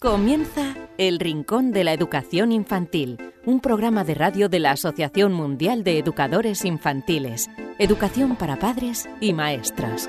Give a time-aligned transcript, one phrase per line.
[0.00, 5.82] Comienza El Rincón de la Educación Infantil, un programa de radio de la Asociación Mundial
[5.82, 10.08] de Educadores Infantiles, Educación para Padres y Maestras.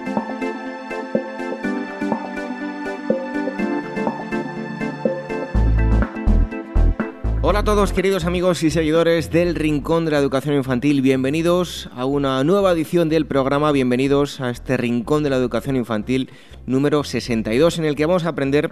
[7.41, 12.05] Hola a todos queridos amigos y seguidores del Rincón de la Educación Infantil, bienvenidos a
[12.05, 16.29] una nueva edición del programa, bienvenidos a este Rincón de la Educación Infantil
[16.67, 18.71] número 62 en el que vamos a aprender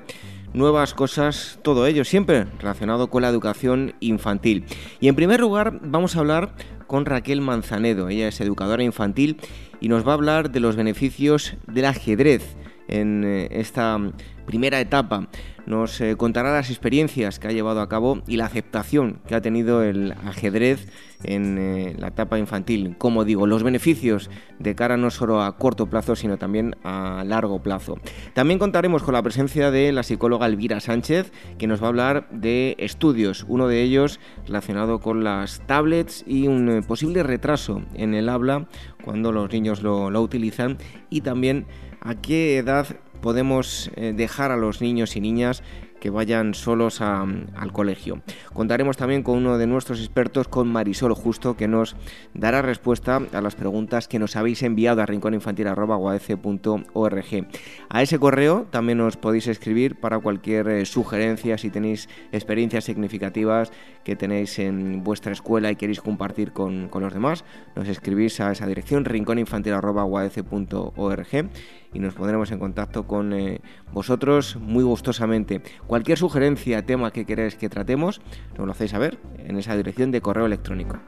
[0.54, 4.66] nuevas cosas, todo ello siempre relacionado con la educación infantil.
[4.99, 6.55] Y en primer lugar vamos a hablar
[6.88, 9.38] con Raquel Manzanedo, ella es educadora infantil
[9.80, 12.55] y nos va a hablar de los beneficios del ajedrez
[12.88, 13.99] en eh, esta
[14.47, 15.27] primera etapa.
[15.67, 19.41] Nos eh, contará las experiencias que ha llevado a cabo y la aceptación que ha
[19.41, 20.87] tenido el ajedrez
[21.23, 22.95] en eh, la etapa infantil.
[22.97, 24.29] Como digo, los beneficios
[24.59, 27.99] de cara no solo a corto plazo, sino también a largo plazo.
[28.33, 32.29] También contaremos con la presencia de la psicóloga Elvira Sánchez, que nos va a hablar
[32.31, 38.13] de estudios, uno de ellos relacionado con las tablets y un eh, posible retraso en
[38.13, 38.67] el habla
[39.04, 40.77] cuando los niños lo, lo utilizan
[41.09, 41.65] y también
[42.01, 42.87] a qué edad
[43.18, 45.63] podemos eh, dejar a los niños y niñas
[45.99, 48.21] que vayan solos al colegio.
[48.54, 51.95] Contaremos también con uno de nuestros expertos, con Marisol Justo, que nos
[52.34, 57.48] dará respuesta a las preguntas que nos habéis enviado a rincóninfantil.org.
[57.90, 63.71] A ese correo también os podéis escribir para cualquier eh, sugerencia, si tenéis experiencias significativas
[64.03, 67.44] que tenéis en vuestra escuela y queréis compartir con, los demás,
[67.75, 71.50] nos escribís a esa dirección rincóninfantil.org
[71.94, 75.62] y nos pondremos en contacto con eh, vosotros muy gustosamente.
[75.88, 78.22] Cualquier sugerencia, tema que queráis que tratemos,
[78.57, 81.00] nos lo hacéis saber en esa dirección de correo electrónico.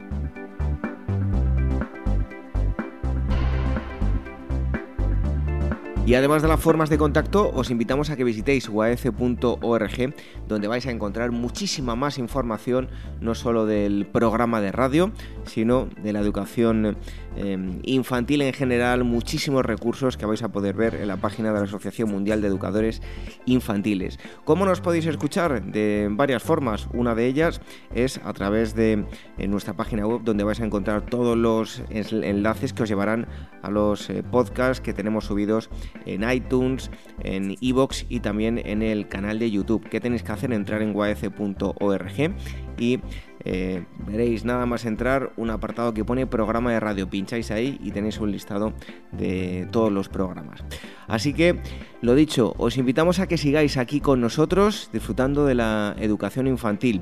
[6.10, 10.16] Y además de las formas de contacto, os invitamos a que visitéis uaf.org,
[10.48, 12.90] donde vais a encontrar muchísima más información,
[13.22, 15.12] no solo del programa de radio,
[15.46, 16.98] sino de la educación
[17.42, 21.60] Em, infantil en general, muchísimos recursos que vais a poder ver en la página de
[21.60, 23.02] la Asociación Mundial de Educadores
[23.46, 24.20] Infantiles.
[24.44, 25.64] ¿Cómo nos podéis escuchar?
[25.64, 26.90] De varias formas.
[26.92, 27.62] Una de ellas
[27.94, 29.06] es a través de
[29.38, 33.28] nuestra página web donde vais a encontrar todos los enlaces que os llevarán
[33.62, 35.70] a los eh, podcasts que tenemos subidos
[36.06, 36.92] en iTunes,
[37.24, 39.88] en iBox y también en el canal de YouTube.
[39.90, 40.54] ¿Qué tenéis que hacer?
[40.54, 42.34] Entrar en guaece.org
[42.78, 43.00] y
[43.46, 47.10] eh, veréis nada más entrar un apartado que pone programa de radio.
[47.10, 48.74] Pincháis ahí y tenéis un listado
[49.12, 50.64] de todos los programas.
[51.08, 51.60] Así que,
[52.02, 57.02] lo dicho, os invitamos a que sigáis aquí con nosotros disfrutando de la educación infantil.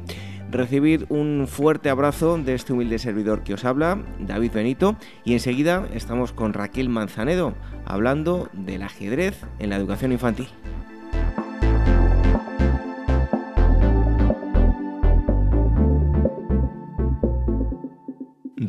[0.49, 5.87] Recibid un fuerte abrazo de este humilde servidor que os habla, David Benito, y enseguida
[5.93, 7.53] estamos con Raquel Manzanedo
[7.85, 10.47] hablando del ajedrez en la educación infantil.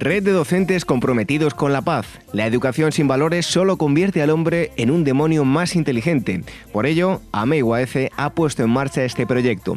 [0.00, 2.20] Red de docentes comprometidos con la paz.
[2.32, 6.44] La educación sin valores solo convierte al hombre en un demonio más inteligente.
[6.72, 9.76] Por ello, AMEIWAECE ha puesto en marcha este proyecto.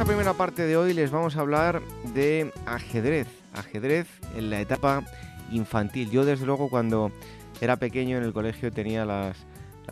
[0.00, 1.82] Esta primera parte de hoy les vamos a hablar
[2.14, 5.04] de ajedrez, ajedrez en la etapa
[5.52, 6.10] infantil.
[6.10, 7.12] Yo desde luego cuando
[7.60, 9.34] era pequeño en el colegio tenía la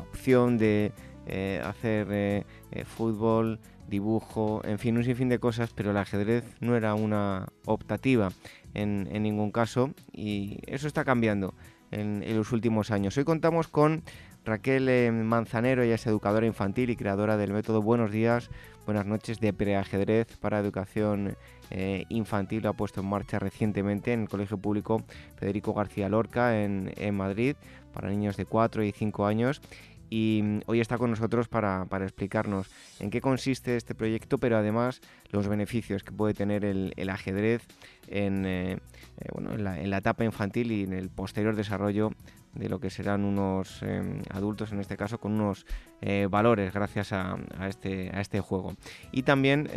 [0.01, 0.93] opción de
[1.27, 6.43] eh, hacer eh, eh, fútbol, dibujo, en fin, un sinfín de cosas, pero el ajedrez
[6.61, 8.33] no era una optativa
[8.73, 11.53] en, ningún caso y eso está cambiando
[11.91, 13.15] en, en, los últimos años.
[13.19, 14.03] Hoy contamos con
[14.47, 18.49] Raquel Manzanero, ella es educadora infantil y creadora del método Buenos Días,
[18.89, 21.37] buenas noches de preajedrez para educación
[21.69, 22.63] eh, infantil.
[22.63, 25.05] Lo ha puesto en marcha recientemente en el Colegio Público
[25.37, 27.55] Federico García Lorca en, Madrid
[27.93, 29.61] para niños de 4 y 5 años
[30.09, 35.03] y mm, hoy está con nosotros para, explicarnos en qué consiste este proyecto, pero además
[35.33, 37.67] los beneficios que puede tener el, ajedrez
[38.11, 42.11] en, eh, eh, bueno, en, la, etapa infantil y en el posterior desarrollo
[42.55, 45.67] de lo que serán unos em, adultos, en este caso, con unos
[46.01, 47.37] eh, valores gracias a,
[47.69, 48.73] este, a este juego.
[49.13, 49.69] Y también,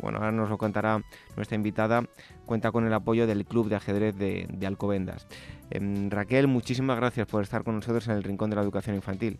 [0.00, 1.02] bueno, ahora nos lo contará
[1.36, 2.04] nuestra invitada,
[2.46, 5.28] cuenta con el apoyo del Club de Ajedrez de, de Alcobendas.
[5.70, 9.38] Em, Raquel, muchísimas gracias por estar con nosotros en el Rincón de la Educación Infantil.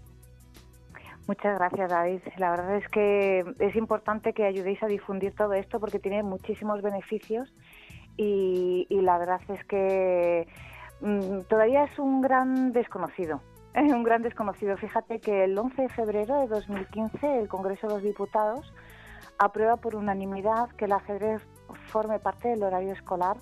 [1.28, 2.20] Muchas gracias, David.
[2.38, 6.80] La verdad es que es importante que ayudéis a difundir todo esto porque tiene muchísimos
[6.80, 7.52] beneficios
[8.18, 10.46] y, la verdad es que
[11.00, 13.40] mm, todavía es un gran desconocido.
[13.74, 14.76] Es un gran desconocido.
[14.76, 18.72] Fíjate que el 11 de febrero de 2015 el Congreso de los Diputados
[19.38, 21.40] aprueba por unanimidad que el ajedrez
[21.86, 23.36] forme parte del horario escolar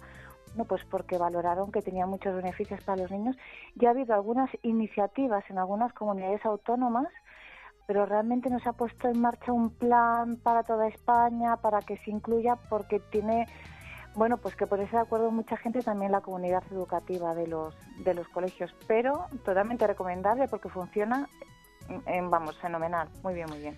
[0.55, 3.37] no, pues porque valoraron que tenía muchos beneficios para los niños.
[3.75, 7.09] Ya ha habido algunas iniciativas en algunas comunidades autónomas
[7.87, 11.97] pero realmente no se ha puesto en marcha un plan para toda España, para que
[11.99, 13.47] se incluya, porque tiene,
[14.17, 17.75] bueno, pues que por eso de acuerdo mucha gente, también la comunidad educativa de los,
[18.03, 21.29] de los colegios, pero totalmente recomendable porque funciona,
[22.07, 23.77] en, vamos, fenomenal, muy bien, muy bien.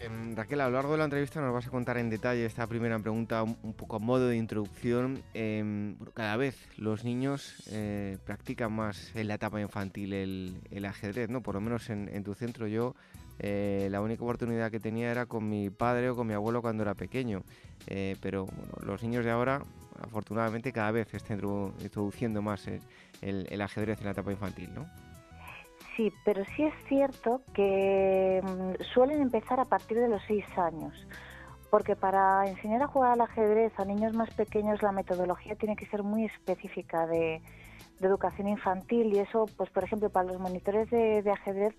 [0.00, 2.66] Em, Raquel, a lo largo de la entrevista nos vas a contar en detalle esta
[2.66, 5.22] primera pregunta, un, poco a modo de introducción.
[5.34, 11.42] Em, cada vez los niños eh, practican más en la etapa infantil el, ajedrez, ¿no?
[11.42, 12.94] Por lo menos en, en tu centro yo
[13.38, 16.82] eh, la única oportunidad que tenía era con mi padre o con mi abuelo cuando
[16.82, 17.42] era pequeño.
[17.86, 18.46] Eh, pero
[18.84, 19.62] los niños de ahora,
[20.00, 21.40] afortunadamente, cada vez están
[21.80, 22.68] introduciendo más
[23.20, 24.86] el, ajedrez en la etapa infantil, ¿no?
[25.96, 30.92] Sí, pero sí es cierto que mm, suelen empezar a partir de los seis años,
[31.70, 35.86] porque para enseñar a jugar al ajedrez a niños más pequeños la metodología tiene que
[35.86, 37.42] ser muy específica de,
[38.00, 41.74] educación infantil y eso, pues por ejemplo, para los monitores de ajedrez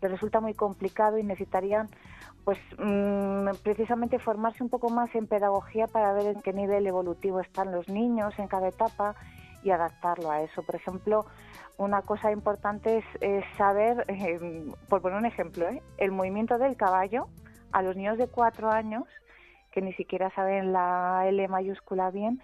[0.00, 1.88] les resulta muy complicado y necesitarían
[2.44, 7.40] pues mm, precisamente formarse un poco más en pedagogía para ver en qué nivel evolutivo
[7.40, 9.14] están los niños en cada etapa
[9.62, 10.62] y adaptarlo a eso.
[10.62, 11.26] Por ejemplo,
[11.76, 15.82] una cosa importante es, saber, em, por poner un ejemplo, ¿eh?
[15.98, 17.28] el movimiento del caballo
[17.72, 19.04] a los niños de cuatro años,
[19.72, 22.40] que ni siquiera saben la L mayúscula bien,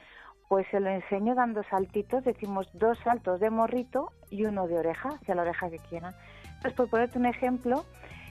[0.48, 5.08] pues se lo enseño dando saltitos, decimos dos saltos de morrito y uno de oreja,
[5.08, 6.14] hacia la oreja que quieran.
[6.64, 7.84] Entonces, por ponerte un ejemplo,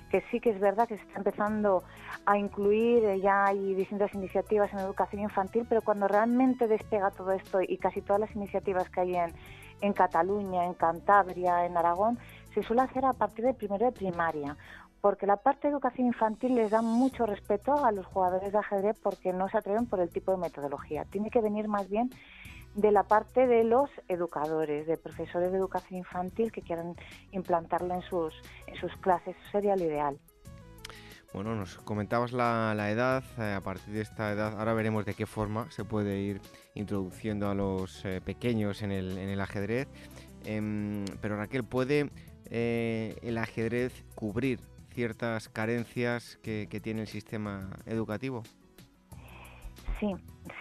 [0.10, 1.84] que sí que es verdad que se está empezando
[2.26, 7.32] a incluir, eh, ya hay distintas iniciativas en educación infantil, pero cuando realmente despega todo
[7.32, 9.32] esto y casi todas las iniciativas que hay en,
[9.82, 12.18] en Cataluña, en Cantabria, en Aragón,
[12.56, 14.58] se suele hacer a partir de primero de primaria,
[15.00, 18.98] porque la parte de educación infantil les da mucho respeto a los jugadores de ajedrez
[18.98, 21.06] porque no se atreven por el tipo de metodología.
[21.06, 22.10] Tiene que venir más bien
[22.76, 26.96] de la parte de los educadores, de profesores de educación infantil que quieran
[27.32, 28.34] implantarlo en sus,
[28.68, 29.36] en sus clases.
[29.38, 30.20] Eso sería lo ideal.
[31.34, 35.26] Bueno, nos comentabas la, edad, eh, a partir de esta edad, ahora veremos de qué
[35.26, 36.42] forma se puede ir
[36.76, 39.88] introduciendo a los eh, pequeños en el, en el ajedrez.
[40.46, 42.12] Em, pero Raquel, ¿puede
[42.52, 44.60] eh, el ajedrez cubrir
[44.94, 48.44] ciertas carencias que tiene el sistema educativo?
[50.04, 50.16] Sí,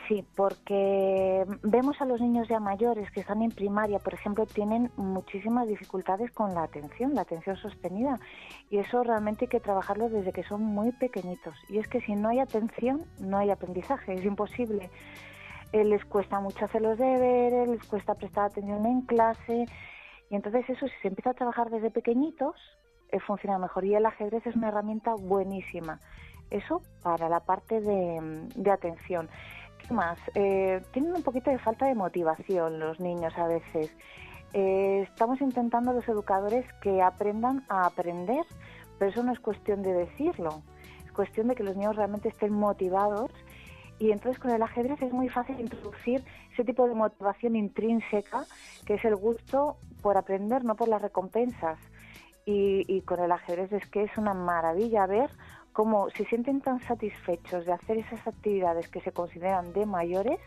[0.06, 4.92] sí, porque vemos a los niños ya mayores que están en primaria, por ejemplo, tienen
[4.96, 8.20] muchísimas dificultades con la atención, la atención sostenida,
[8.70, 11.56] y eso realmente hay que trabajarlo desde que son muy pequeñitos.
[11.68, 14.90] Y es que si no hay atención, no hay aprendizaje, es imposible.
[15.72, 19.66] Eh, les cuesta mucho hacer los deberes, les cuesta prestar atención en clase,
[20.30, 22.54] y entonces eso, si se empieza a trabajar desde pequeñitos,
[23.11, 23.84] eh, funciona mejor.
[23.87, 25.99] Y el ajedrez es una herramienta buenísima.
[26.52, 29.30] Eso para la parte de, atención.
[29.78, 30.18] ¿Qué más?
[30.35, 33.90] Eh, tienen un poquito de falta de motivación los niños a veces.
[34.52, 38.44] Eh, estamos intentando los educadores que aprendan a aprender,
[38.99, 40.62] pero eso no es cuestión de decirlo,
[41.06, 43.30] es cuestión de que los niños realmente estén motivados
[43.99, 48.44] y entonces con el ajedrez es muy fácil introducir ese tipo de motivación intrínseca
[48.85, 51.78] que es el gusto por aprender, no por las recompensas.
[52.44, 55.30] Y, y con el ajedrez es que es una maravilla ver
[55.73, 60.38] como se sienten tan satisfechos de hacer esas actividades que se consideran de mayores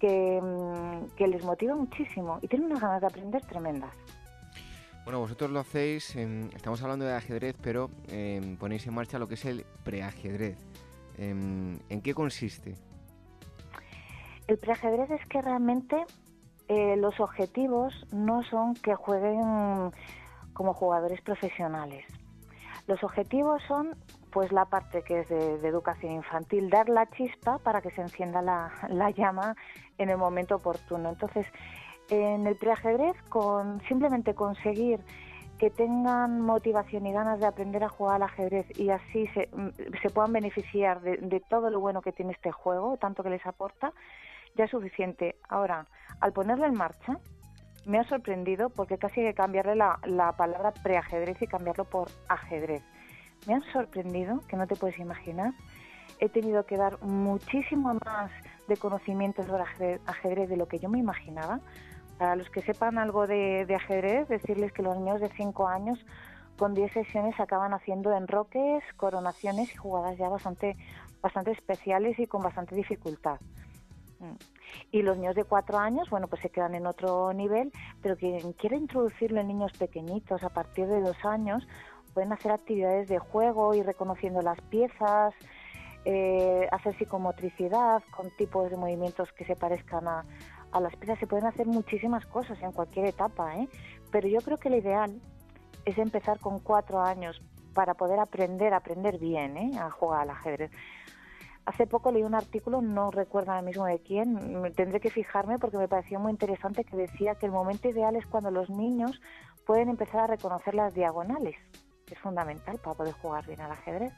[0.00, 3.94] que, mm, que les motiva muchísimo y tienen unas ganas de aprender tremendas.
[5.04, 9.34] Bueno, vosotros lo hacéis, estamos hablando de ajedrez, pero em, ponéis en marcha lo que
[9.34, 10.56] es el preajedrez.
[11.18, 12.76] Em, ¿En qué consiste?
[14.46, 15.96] El preajedrez es que realmente
[16.68, 19.90] eh, los objetivos no son que jueguen
[20.52, 22.04] como jugadores profesionales.
[22.86, 23.96] Los objetivos son
[24.32, 28.42] pues la parte que es de, educación infantil, dar la chispa para que se encienda
[28.42, 29.54] la, llama
[29.98, 31.10] en el momento oportuno.
[31.10, 31.46] Entonces,
[32.08, 35.00] en el preajedrez, con simplemente conseguir
[35.58, 39.68] que tengan motivación y ganas de aprender a jugar al ajedrez y así se, mm,
[40.02, 43.46] se puedan beneficiar de, de, todo lo bueno que tiene este juego, tanto que les
[43.46, 43.92] aporta,
[44.56, 45.36] ya es suficiente.
[45.48, 45.86] Ahora,
[46.20, 47.18] al ponerlo en marcha,
[47.84, 52.82] me ha sorprendido porque casi que cambiarle la, la palabra preajedrez y cambiarlo por ajedrez.
[53.46, 55.52] Me han sorprendido, que no te puedes imaginar.
[56.20, 58.30] He tenido que dar muchísimo más
[58.68, 61.60] de conocimientos sobre ajedrez, de lo que yo me imaginaba.
[62.18, 65.98] Para los que sepan algo de, ajedrez, decirles que los niños de 5 años
[66.56, 70.76] con 10 sesiones acaban haciendo enroques, coronaciones y jugadas ya bastante,
[71.20, 73.40] bastante especiales y con bastante dificultad.
[74.20, 74.36] Mm.
[74.92, 78.52] Y los niños de 4 años, bueno, pues se quedan en otro nivel, pero quien
[78.52, 81.66] quiera introducirlo en niños pequeñitos a partir de 2 años,
[82.14, 85.34] pueden hacer actividades de juego y reconociendo las piezas,
[86.04, 90.24] eh, hacer psicomotricidad con tipos de movimientos que se parezcan a,
[90.72, 91.18] a las piezas.
[91.18, 93.68] Se pueden hacer muchísimas cosas en cualquier etapa, ¿eh?
[94.10, 95.20] pero yo creo que lo ideal
[95.84, 97.40] es empezar con cuatro años
[97.74, 99.70] para poder aprender, aprender bien ¿eh?
[99.78, 100.70] a jugar al ajedrez.
[101.64, 105.78] Hace poco leí un artículo, no recuerdo ahora mismo de quién, tendré que fijarme porque
[105.78, 109.20] me pareció muy interesante que decía que el momento ideal es cuando los niños
[109.64, 111.54] pueden empezar a reconocer las diagonales,
[112.12, 114.12] es fundamental para poder jugar bien al ajedrez.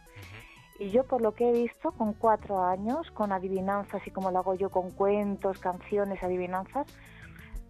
[0.78, 4.40] Y yo, por lo que he visto, con cuatro años, con adivinanzas y como lo
[4.40, 6.86] hago yo con cuentos, canciones, adivinanzas,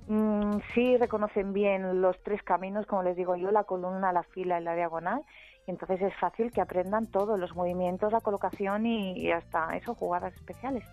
[0.09, 4.59] mm, sí reconocen bien los tres caminos, como les digo yo, la columna, la fila
[4.61, 5.23] y la diagonal.
[5.67, 10.35] Y entonces es fácil que aprendan todos los movimientos, la colocación y, hasta eso, jugadas
[10.35, 10.85] especiales.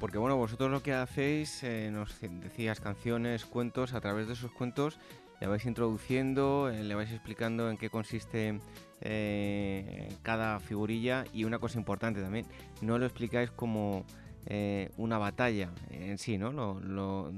[0.00, 4.52] Porque bueno, vosotros lo que hacéis, eh, nos decías canciones, cuentos, a través de esos
[4.52, 4.98] cuentos
[5.40, 8.60] le vais introduciendo, eh, le vais explicando en qué consiste
[9.00, 12.46] eh, cada figurilla y una cosa importante también,
[12.82, 14.04] no lo explicáis como
[14.46, 16.52] eh, una batalla en sí, ¿no?
[16.52, 17.30] Lo,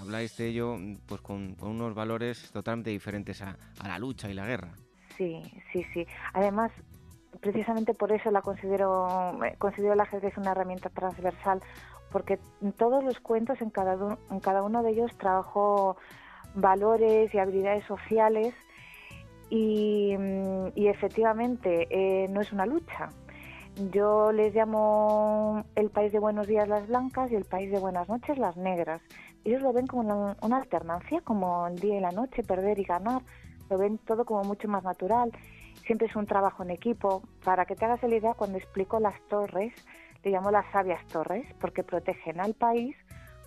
[0.00, 3.56] habláis de ello pues con, unos valores totalmente diferentes a,
[3.86, 4.72] la lucha y la guerra.
[5.16, 5.42] Sí,
[5.72, 6.06] sí, sí.
[6.32, 6.72] Además,
[7.40, 11.60] precisamente por eso la considero, considero el ajedrez una herramienta transversal,
[12.10, 15.96] porque en todos los cuentos, en cada, en cada uno de ellos trabajo
[16.54, 18.54] valores y habilidades sociales
[19.48, 20.16] y,
[20.76, 23.10] efectivamente eh, no es una lucha.
[23.92, 28.08] Yo les llamo el país de buenos días las blancas y el país de buenas
[28.08, 29.00] noches las negras.
[29.44, 32.84] Ellos lo ven como una, una alternancia, como el día y la noche, perder y
[32.84, 33.22] ganar.
[33.70, 35.32] Lo ven todo como mucho más natural.
[35.86, 37.22] Siempre es un trabajo en equipo.
[37.44, 39.72] Para que te hagas la idea, cuando explico las torres,
[40.24, 42.96] le llamo las sabias torres, porque protegen al país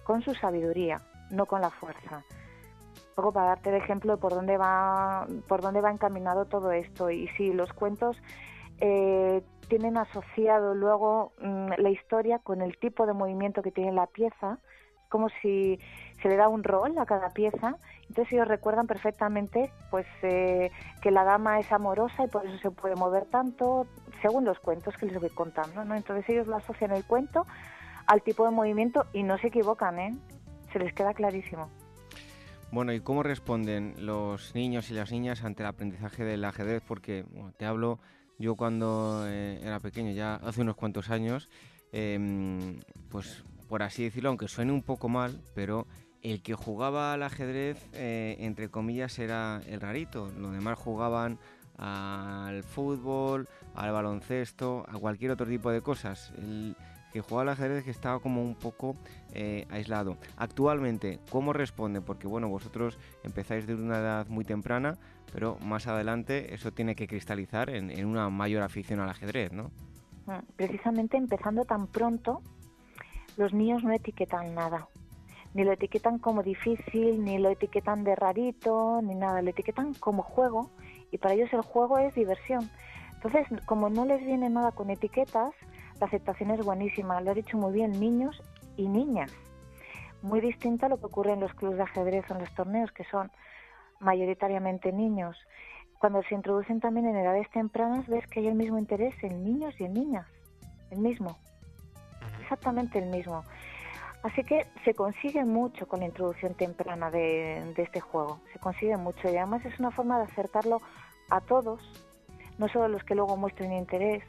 [0.04, 2.24] con su sabiduría, no con la fuerza
[3.14, 7.10] poco para darte el ejemplo de por dónde va, por dónde va encaminado todo esto.
[7.10, 8.22] Y sí, los cuentos
[8.80, 14.08] eh, tienen asociado luego mm, la historia con el tipo de movimiento que tiene la
[14.08, 14.60] pieza,
[15.10, 15.80] como si
[16.22, 17.78] se le da un rol a cada pieza.
[18.08, 22.72] Entonces ellos recuerdan perfectamente pues eh, que la dama es amorosa y por eso se
[22.72, 23.88] puede mover tanto,
[24.22, 25.86] según los cuentos que les voy contando.
[25.86, 25.96] ¿no?
[25.96, 27.46] Entonces ellos lo asocian el cuento
[28.08, 30.12] al tipo de movimiento y no se equivocan, ¿eh?
[30.72, 31.70] se les queda clarísimo.
[32.74, 36.82] Bueno, ¿y cómo responden los niños y las niñas ante el aprendizaje del ajedrez?
[36.82, 37.24] Porque
[37.56, 38.00] te hablo,
[38.40, 41.52] yo cuando eh, era pequeño, ya hace unos cuantos años,
[41.92, 45.86] em, pues por así decirlo, aunque suene un poco mal, pero
[46.24, 50.32] el que jugaba al ajedrez, eh, entre comillas, era el rarito.
[50.40, 51.38] Los demás jugaban
[51.78, 56.34] al fútbol, al baloncesto, a cualquier otro tipo de cosas
[57.14, 58.96] que jugaba al ajedrez que estaba como un poco
[59.34, 60.18] eh, aislado.
[60.36, 62.02] Actualmente, ¿cómo responde?
[62.02, 64.98] Porque bueno, vosotros empezáis de una edad muy temprana,
[65.32, 69.70] pero más adelante eso tiene que cristalizar en, una mayor afición al ajedrez, ¿no?
[70.26, 72.42] Mm, precisamente empezando tan pronto,
[73.38, 74.88] los niños no etiquetan nada.
[75.54, 79.44] Ni lo etiquetan como difícil, ni lo etiquetan de rarito, ni nada.
[79.44, 80.72] Lo etiquetan como juego
[81.12, 82.72] y para ellos el juego es diversión.
[83.14, 85.54] Entonces, como no les viene nada con etiquetas,
[86.04, 88.42] la aceptación es buenísima, lo ha dicho muy bien, niños
[88.76, 89.32] y niñas.
[90.22, 92.92] Muy distinto a lo que ocurre en los clubes de ajedrez o en los torneos,
[92.92, 93.32] que son
[94.02, 95.38] mayoritariamente niños.
[96.00, 99.80] Cuando se introducen también en edades tempranas, ves que hay el mismo interés en niños
[99.80, 100.28] y en niñas.
[100.92, 101.38] El mismo.
[102.42, 103.46] Exactamente el mismo.
[104.24, 108.42] Así que se consigue mucho con la introducción temprana de, de, este juego.
[108.52, 110.82] Se consigue mucho y además es una forma de acercarlo
[111.30, 111.80] a todos,
[112.58, 114.22] no solo a los que luego muestren interés,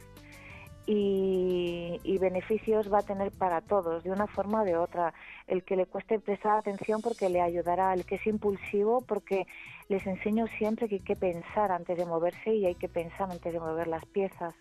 [0.85, 5.13] y, beneficios va a tener para todos, de una forma o de otra.
[5.47, 9.45] El que le cueste prestar atención porque le ayudará, el que es impulsivo porque
[9.89, 13.53] les enseño siempre que hay que pensar antes de moverse y hay que pensar antes
[13.53, 14.55] de mover las piezas.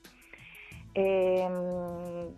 [0.96, 2.30] Em,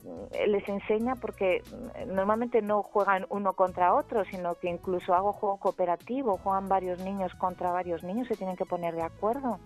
[0.46, 1.62] les enseña porque
[2.06, 7.34] normalmente no juegan uno contra otro, sino que incluso hago juego cooperativo, juegan varios niños
[7.34, 9.58] contra varios niños, se tienen que poner de acuerdo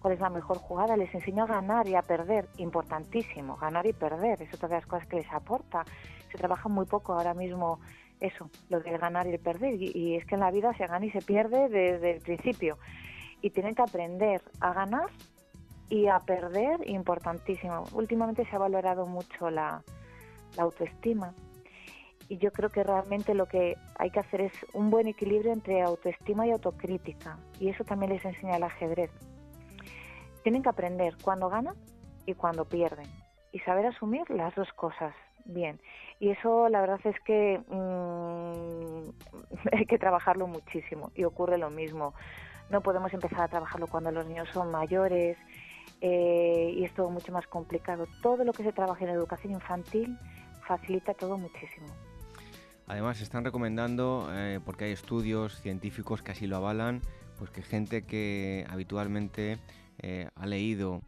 [0.00, 3.92] cuál es la mejor jugada, les enseño a ganar y a perder, importantísimo, ganar y
[3.92, 5.84] perder, es otra de las cosas que les aporta.
[6.32, 7.80] Se trabaja muy poco ahora mismo
[8.20, 11.06] eso, lo de ganar y perder, y, y es que en la vida se gana
[11.06, 12.78] y se pierde desde el principio,
[13.42, 15.08] y tienen que aprender a ganar
[15.88, 17.84] y a perder, importantísimo.
[17.92, 19.82] Últimamente se ha valorado mucho la,
[20.58, 21.34] autoestima
[22.28, 25.82] y yo creo que realmente lo que hay que hacer es un buen equilibrio entre
[25.82, 29.10] autoestima y autocrítica y eso también les enseña el ajedrez.
[30.42, 31.76] Tienen que aprender cuando ganan
[32.26, 33.06] y cuando pierden
[33.52, 35.80] y saber asumir las dos cosas bien.
[36.18, 39.10] Y eso la verdad es que mm,
[39.72, 42.14] hay que trabajarlo muchísimo y ocurre lo mismo.
[42.70, 45.36] No podemos empezar a trabajarlo cuando los niños son mayores
[46.00, 48.06] eh, y es todo mucho más complicado.
[48.22, 50.16] Todo lo que se trabaja en educación infantil
[50.66, 51.88] facilita todo muchísimo.
[52.86, 57.00] Además, están recomendando, eh, porque hay estudios científicos que así lo avalan,
[57.38, 59.58] pues que gente que habitualmente
[60.02, 61.02] eh, ha leído,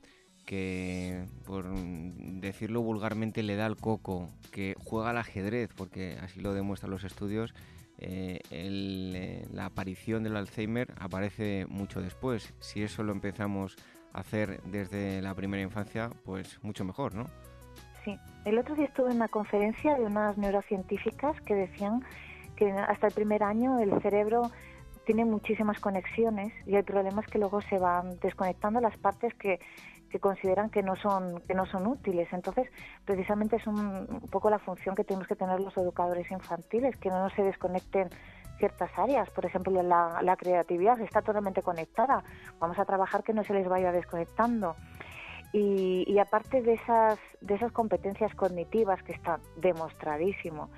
[0.47, 6.53] que por decirlo vulgarmente le da el coco, que juega al ajedrez, porque así lo
[6.53, 7.55] demuestran los estudios,
[7.99, 12.53] la aparición del Alzheimer aparece mucho después.
[12.59, 13.77] Si eso lo empezamos
[14.13, 17.27] hacer desde la primera infancia, pues mucho mejor, ¿no?
[18.05, 18.19] Sí.
[18.45, 22.03] El otro día estuve en una conferencia de unas neurocientíficas que decían
[22.57, 24.51] que hasta el primer año el cerebro
[25.05, 29.61] tiene muchísimas conexiones y el problema es que luego se van desconectando las partes que,
[30.11, 32.29] que consideran que no son que no son útiles.
[32.33, 32.69] Entonces,
[33.05, 37.09] precisamente es un, un poco la función que tenemos que tener los educadores infantiles, que
[37.09, 38.09] no se desconecten
[38.63, 42.23] ciertas áreas, por ejemplo la, creatividad está totalmente conectada,
[42.61, 44.77] vamos a trabajar que no se les vaya desconectando.
[45.53, 50.71] Y, y, aparte de esas, de esas competencias cognitivas que está demostradísimo,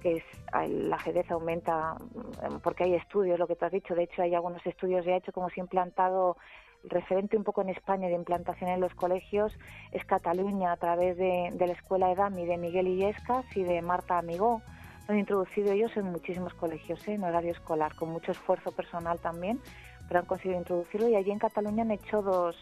[0.00, 0.24] que es
[0.62, 4.34] el ajedrez aumenta, mm, porque hay estudios, lo que tú has dicho, de hecho hay
[4.34, 6.36] algunos estudios ya hecho como se ha implantado,
[6.84, 9.52] referente un poco en España de implantación en los colegios
[9.90, 14.18] es Cataluña a través de, de la escuela EDAMI de Miguel Illescas y de Marta
[14.18, 14.62] Amigó,
[15.08, 17.14] han introducido ellos en muchísimos colegios, ¿eh?
[17.14, 19.58] en horario escolar, con mucho esfuerzo personal también,
[20.06, 22.56] pero han conseguido introducirlo y allí en Cataluña han hecho dos,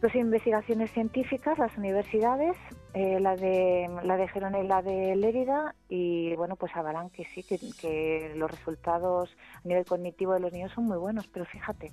[0.00, 2.56] dos investigaciones científicas, las universidades,
[2.92, 7.24] eh, la de la de Gerona y la de Lérida, y bueno, pues avalan que
[7.24, 11.92] sí, que, los resultados a nivel cognitivo de los niños son muy buenos, pero fíjate,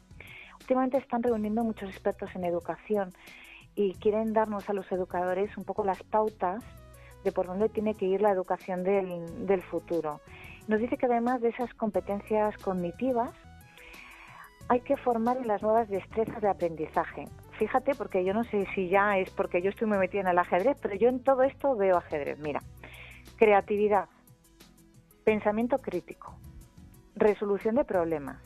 [0.59, 3.13] últimamente están reuniendo muchos expertos en educación
[3.75, 6.63] y quieren darnos a los educadores un poco las pautas
[7.23, 10.19] de por dónde tiene que ir la educación del, del futuro.
[10.67, 13.31] Nos dice que además de esas competencias cognitivas,
[14.67, 17.25] hay que formar en las nuevas destrezas de aprendizaje.
[17.57, 20.39] Fíjate, porque yo no sé si ya es porque yo estoy muy metida en el
[20.39, 22.39] ajedrez, pero yo en todo esto veo ajedrez.
[22.39, 22.61] Mira,
[23.37, 24.09] creatividad,
[25.23, 26.35] pensamiento crítico,
[27.15, 28.41] resolución de problemas,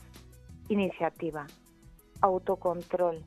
[0.68, 1.46] iniciativa,
[2.20, 3.24] autocontrol,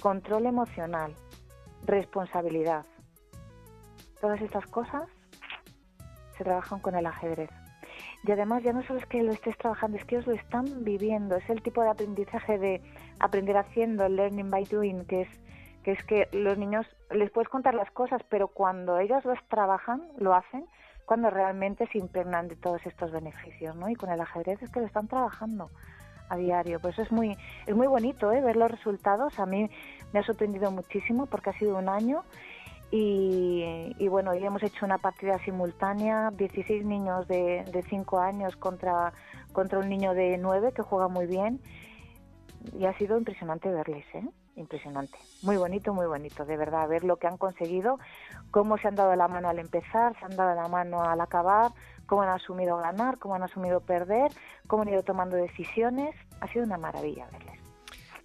[0.00, 1.14] control emocional,
[1.86, 2.84] responsabilidad,
[4.22, 5.02] Todas estas cosas
[6.38, 7.50] se trabajan con el ajedrez.
[8.22, 10.84] Y además ya no solo es que lo estés trabajando, es que ellos lo están
[10.84, 11.34] viviendo.
[11.34, 12.80] Es el tipo de aprendizaje de
[13.22, 15.28] aprender haciendo, learning by doing, que es
[15.82, 20.02] que es que los niños les puedes contar las cosas, pero cuando ellos las trabajan,
[20.16, 20.64] lo hacen,
[21.06, 23.88] cuando realmente se impregnan de todos estos beneficios, ¿no?
[23.88, 25.70] Y con el ajedrez es que lo están trabajando
[26.28, 26.78] a diario.
[26.78, 28.40] Pues es muy es muy bonito, ¿eh?
[28.40, 29.38] ver los resultados.
[29.40, 29.68] A mí
[30.12, 32.22] me ha sorprendido muchísimo porque ha sido un año
[32.94, 39.14] y, bueno, hoy hemos hecho una partida simultánea, 16 niños de, de 5 años contra,
[39.52, 41.58] contra un niño de 9 que juega muy bien.
[42.78, 44.28] Y ha sido impresionante verles, ¿eh?
[44.56, 45.16] Impresionante.
[45.42, 47.98] Muy bonito, muy bonito, de verdad, ver lo que han conseguido,
[48.50, 51.72] cómo se han dado la mano al empezar, se han dado la mano al acabar,
[52.06, 54.30] cómo han asumido ganar, cómo han asumido perder,
[54.66, 56.14] cómo han ido tomando decisiones.
[56.40, 57.62] Ha sido una maravilla verles.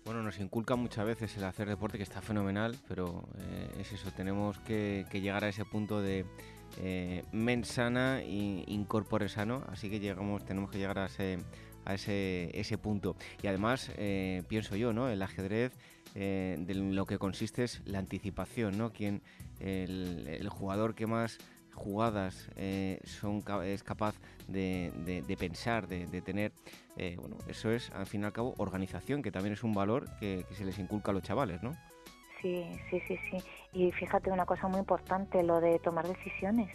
[0.08, 4.10] Bueno, nos inculca muchas veces el hacer deporte, que está fenomenal, pero eh, es eso,
[4.12, 6.26] tenemos que, llegar a ese punto de
[6.78, 11.40] eh, mens sana e incorpore sano, así que llegamos, tenemos que llegar a ese,
[11.88, 13.16] a ese, ese punto.
[13.42, 15.10] Y además, eh, pienso yo, ¿no?
[15.10, 15.72] El ajedrez
[16.16, 18.92] eh, de lo que consiste es la anticipación, ¿no?
[18.92, 19.22] Quien,
[19.60, 21.40] el, el jugador que más
[21.74, 24.16] jugadas eh, son, es capaz
[24.48, 24.92] de,
[25.28, 26.52] de, pensar, de, de tener,
[26.98, 30.10] eh, bueno, eso es al fin y al cabo organización, que también es un valor
[30.20, 31.72] que, que, se les inculca a los chavales, ¿no?
[32.42, 33.38] Sí, sí, sí, sí.
[33.74, 36.70] Y fíjate una cosa muy importante, lo de tomar decisiones.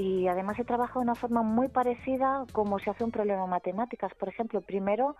[0.00, 3.48] Y además se trabaja de una forma muy parecida como se hace un problema de
[3.48, 4.14] matemáticas.
[4.14, 5.16] Por ejemplo, primero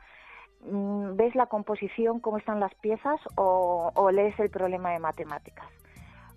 [0.62, 5.66] mm, ves la composición, cómo están las piezas o, o lees el problema de matemáticas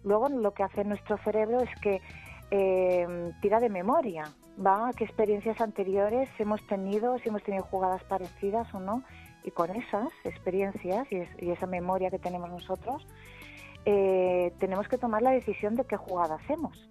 [0.03, 2.01] luego lo que hace nuestro cerebro es que
[2.51, 4.25] eh, tira de memoria,
[4.63, 9.03] va qué experiencias anteriores hemos tenido, si hemos tenido jugadas parecidas o no,
[9.43, 13.05] y con esas experiencias y, esa memoria que tenemos nosotros,
[13.85, 16.89] eh, tenemos que tomar la decisión de qué jugada hacemos.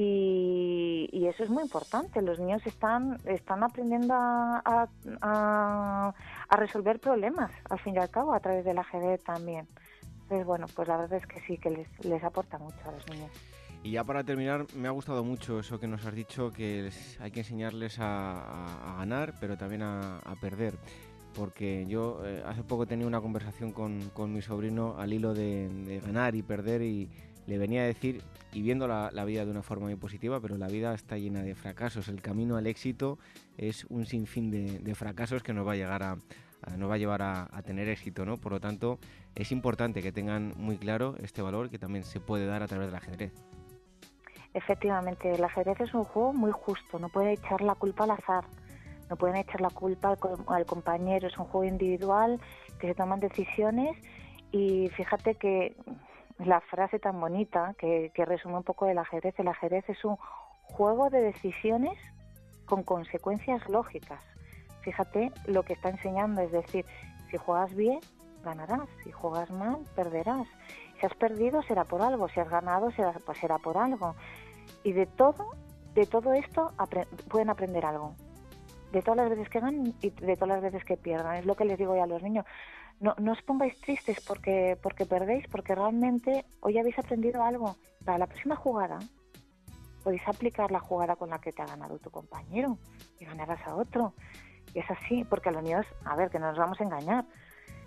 [0.00, 2.22] Y, eso es muy importante.
[2.22, 4.88] Los niños están, están aprendiendo a,
[6.50, 9.66] resolver problemas, al fin y al cabo, a través del ajedrez también.
[10.22, 13.08] Entonces, bueno, pues la verdad es que sí, que les, les aporta mucho a los
[13.10, 13.30] niños.
[13.82, 17.30] Y ya para terminar, me ha gustado mucho eso que nos has dicho, que hay
[17.32, 20.78] que enseñarles a, ganar, pero también a, perder.
[21.34, 26.00] Porque yo eh, hace poco tenía una conversación con, con mi sobrino al hilo de
[26.04, 27.10] ganar y perder y,
[27.48, 30.68] le venía a decir, y viendo la, vida de una forma muy positiva, pero la
[30.68, 32.08] vida está llena de fracasos.
[32.08, 33.18] El camino al éxito
[33.56, 37.48] es un sinfín de, fracasos que nos va a llegar a, va a llevar a,
[37.64, 38.36] tener éxito, ¿no?
[38.36, 38.98] Por lo tanto,
[39.34, 42.88] es importante que tengan muy claro este valor que también se puede dar a través
[42.88, 43.32] del ajedrez.
[44.52, 48.44] Efectivamente, el ajedrez es un juego muy justo, no puede echar la culpa al azar,
[49.08, 52.38] no pueden echar la culpa al compañero, es un juego individual
[52.78, 53.96] que se toman decisiones
[54.52, 55.76] y fíjate que
[56.38, 59.38] la frase tan bonita que, resume un poco el ajedrez.
[59.38, 60.16] El ajedrez es un
[60.62, 61.98] juego de decisiones
[62.66, 64.22] con consecuencias lógicas.
[64.82, 66.84] Fíjate lo que está enseñando, es decir,
[67.30, 68.00] si juegas bien,
[68.44, 70.46] ganarás, si juegas mal, perderás.
[71.00, 74.14] Si has perdido será por algo, si has ganado será, pues será por algo.
[74.84, 75.50] Y de todo,
[75.94, 76.72] de todo esto
[77.28, 78.14] pueden aprender algo.
[78.92, 81.36] De todas las veces que ganan y de todas las veces que pierdan.
[81.36, 82.46] Es lo que les digo ya a los niños
[83.00, 87.76] no, no os pongáis tristes porque, porque perdéis, porque realmente hoy habéis aprendido algo.
[88.04, 88.98] Para la próxima jugada
[90.02, 92.78] podéis aplicar la jugada con la que te ha ganado tu compañero
[93.20, 94.14] y ganarás a otro.
[94.74, 97.24] Y es así, porque a los niños, a ver, que no nos vamos a engañar,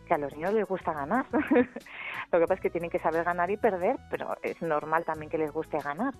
[0.07, 1.25] que a los niños les gusta ganar.
[2.31, 5.29] Lo que pasa es que tienen que saber ganar y perder, pero es normal también
[5.29, 6.13] que les guste ganar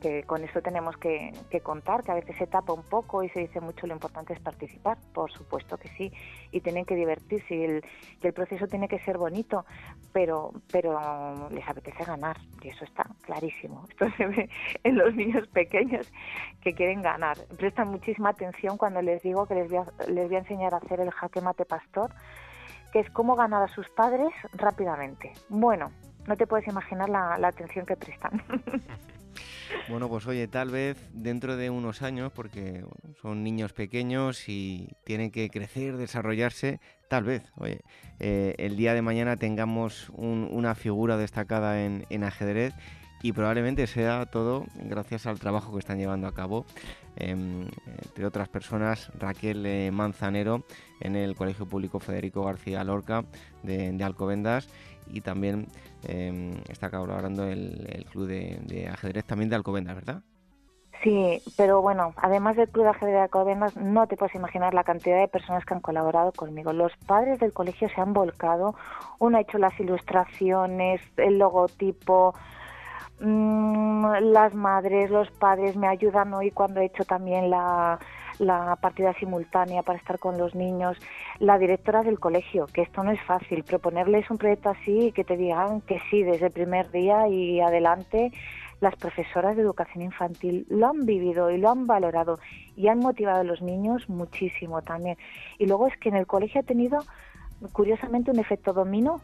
[0.00, 3.40] que con eso tenemos que, contar, que a veces se tapa un poco y se
[3.40, 6.12] dice mucho lo importante es participar, por supuesto que sí,
[6.50, 7.84] y tienen que divertirse y el,
[8.22, 9.64] el proceso tiene que ser bonito,
[10.12, 13.84] pero, pero les apetece ganar y eso está clarísimo.
[13.90, 14.50] Esto se ve
[14.84, 16.10] en los niños pequeños
[16.62, 17.36] que quieren ganar.
[17.56, 20.78] Prestan muchísima atención cuando les digo que les voy a, les voy a enseñar a
[20.78, 22.10] hacer el jaque mate pastor,
[22.92, 25.32] que es cómo ganar a sus padres rápidamente.
[25.48, 25.90] Bueno,
[26.26, 28.42] no te puedes imaginar la, la atención que prestan.
[29.88, 32.84] Bueno, pues oye, tal vez dentro de unos años, porque
[33.20, 37.80] son niños pequeños y tienen que crecer, desarrollarse, tal vez, oye,
[38.18, 42.74] eh, el día de mañana tengamos una figura destacada en, ajedrez
[43.22, 46.66] y probablemente sea todo gracias al trabajo que están llevando a cabo,
[47.16, 47.66] em,
[48.02, 50.64] entre otras personas, Raquel eh, Manzanero
[51.00, 53.24] en el Colegio Público Federico García Lorca
[53.62, 54.68] de, de Alcobendas
[55.12, 55.66] y también
[56.06, 60.22] eh, está colaborando el, el club de, ajedrez también de Alcobendas, ¿verdad?
[61.02, 64.84] Sí, pero bueno, además del Club de Ajedrez de Alcobendas, no te puedes imaginar la
[64.84, 66.74] cantidad de personas que han colaborado conmigo.
[66.74, 68.74] Los padres del colegio se han volcado,
[69.18, 72.34] uno ha hecho las ilustraciones, el logotipo,
[73.18, 77.98] mm, las madres, los padres me ayudan hoy cuando he hecho también la,
[78.40, 80.96] la partida simultánea para estar con los niños,
[81.38, 85.24] la directora del colegio, que esto no es fácil, proponerles un proyecto así y que
[85.24, 88.32] te digan que sí desde el primer día y adelante,
[88.80, 92.38] las profesoras de educación infantil lo han vivido y lo han valorado
[92.76, 95.18] y han motivado a los niños muchísimo también.
[95.58, 96.98] Y luego es que en el colegio ha tenido,
[97.72, 99.20] curiosamente, un efecto dominó.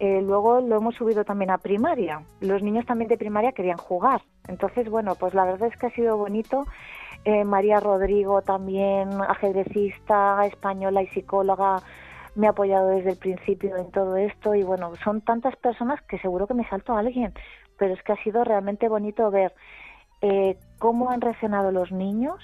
[0.00, 2.22] Eh, luego lo hemos subido también a primaria.
[2.40, 4.22] Los niños también de primaria querían jugar.
[4.48, 6.66] Entonces, bueno, pues la verdad es que ha sido bonito
[7.24, 11.82] eh, María Rodrigo también, ajedrecista, española y psicóloga,
[12.34, 16.18] me ha apoyado desde el principio en todo esto y bueno, son tantas personas que
[16.18, 17.34] seguro que me salto a alguien,
[17.76, 19.52] pero es que ha sido realmente bonito ver
[20.22, 22.38] eh, cómo han reaccionado los niños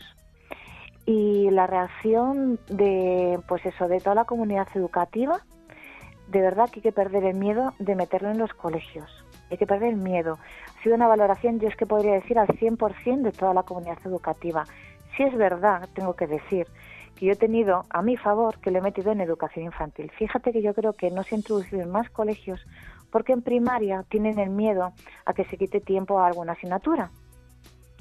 [1.06, 5.40] y la reacción de pues eso de toda la comunidad educativa.
[6.28, 9.66] De verdad que hay que perder el miedo de meterlo en los colegios hay que
[9.66, 10.38] perder miedo.
[10.78, 13.98] Ha sido una valoración, yo es que podría decir, al 100% de toda la comunidad
[14.04, 14.64] educativa.
[15.16, 16.66] Si es verdad, tengo que decir,
[17.16, 20.10] que yo he tenido a mi favor que lo he metido en educación infantil.
[20.18, 22.64] Fíjate que yo creo que no se ha introducido en más colegios
[23.10, 24.92] porque en primaria tienen el miedo
[25.24, 27.10] a que se quite tiempo a alguna asignatura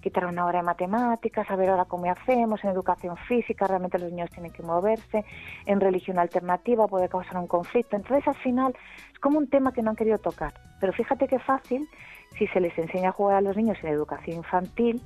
[0.05, 4.29] quitar una hora de matemáticas, saber ahora cómo hacemos, en educación física realmente los niños
[4.29, 5.25] tienen que moverse,
[5.65, 7.95] en religión alternativa puede causar un conflicto.
[7.95, 8.75] Entonces al final
[9.11, 10.53] es como un tema que no han querido tocar.
[10.79, 11.89] Pero fíjate qué fácil
[12.37, 15.01] si se les enseña a jugar a los niños en educación infantil,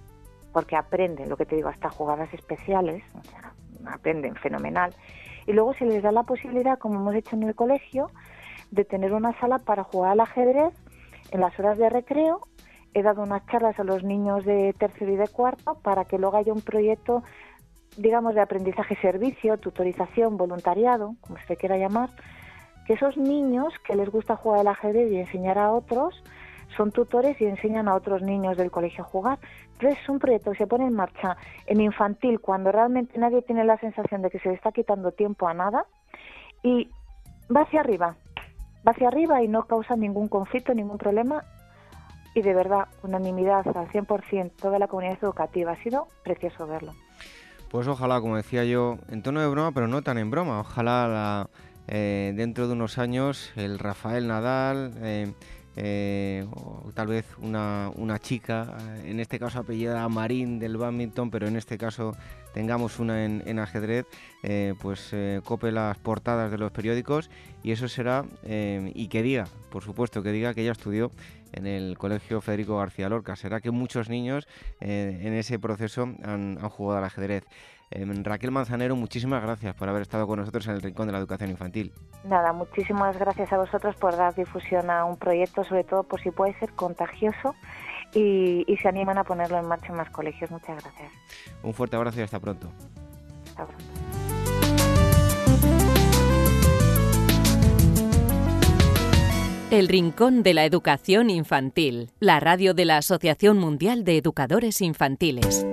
[0.51, 3.53] porque aprenden, lo que te digo, hasta jugadas especiales, o sea,
[3.93, 4.93] aprenden fenomenal.
[5.47, 8.11] Y luego se les da la posibilidad, como hemos hecho en el colegio,
[8.71, 10.73] de tener una sala para jugar al ajedrez
[11.31, 12.49] En las horas de recreo
[12.93, 16.37] he dado unas charlas a los niños de tercero y de cuarto para que luego
[16.37, 17.23] haya un proyecto,
[17.97, 22.09] digamos, de aprendizaje-servicio, tutorización, voluntariado, como se quiera llamar,
[22.85, 26.23] que esos niños que les gusta jugar al ajedrez y enseñar a otros,
[26.75, 29.39] son tutores y enseñan a otros niños del colegio a jugar.
[29.77, 33.63] Pero es un proyecto que se pone en marcha en infantil cuando realmente nadie tiene
[33.63, 35.85] la sensación de que se le está quitando tiempo a nada
[36.63, 36.89] y
[37.55, 38.15] va hacia arriba,
[38.87, 41.43] va hacia arriba y no causa ningún conflicto, ningún problema
[42.33, 45.71] y de verdad, unanimidad al 100%, toda la comunidad educativa.
[45.71, 46.93] Ha sido precioso verlo.
[47.69, 51.49] Pues ojalá, como decía yo, en tono de broma, pero no tan en broma, ojalá
[51.87, 54.93] eh, dentro de unos años el Rafael Nadal...
[55.01, 55.33] Eh,
[55.81, 61.47] eh, o tal vez una, una, chica, en este caso apellida Marín del badminton, pero
[61.47, 62.17] en este caso
[62.53, 64.05] tengamos una en, ajedrez,
[64.81, 65.15] pues
[65.45, 67.29] cope las portadas de los periódicos
[67.63, 71.11] y eso será, y que diga, por supuesto, que diga que ella estudió
[71.51, 73.35] en el Colegio Federico García Lorca.
[73.35, 74.47] Será que muchos niños
[74.79, 77.45] en ese proceso han, han jugado al ajedrez.
[77.91, 81.19] Em, Raquel Manzanero, muchísimas gracias por haber estado con nosotros en el Rincón de la
[81.19, 81.91] Educación Infantil.
[82.23, 86.29] Nada, muchísimas gracias a vosotros por dar difusión a un proyecto, sobre todo por si
[86.29, 87.55] puede ser contagioso
[88.13, 90.51] y, se animan a ponerlo en marcha en más colegios.
[90.51, 91.11] Muchas gracias.
[91.63, 92.71] Un fuerte abrazo y hasta pronto.
[93.49, 93.88] Hasta pronto.
[99.71, 105.63] El Rincón de la Educación Infantil, la radio de la Asociación Mundial de Educadores Infantiles.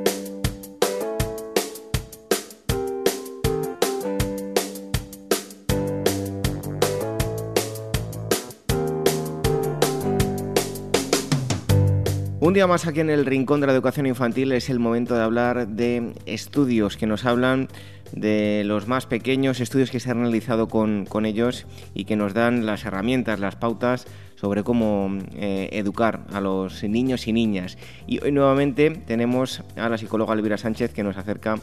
[12.39, 15.23] Un día más aquí en el Rincón de la Educación Infantil es el momento de
[15.23, 17.69] hablar de estudios que nos hablan
[18.13, 22.67] de los más pequeños, estudios que se han realizado con, ellos y que nos dan
[22.67, 27.79] las herramientas, las pautas sobre cómo eh, educar a los niños y niñas.
[28.07, 31.57] Y hoy nuevamente tenemos a la psicóloga Elvira Sánchez que nos acerca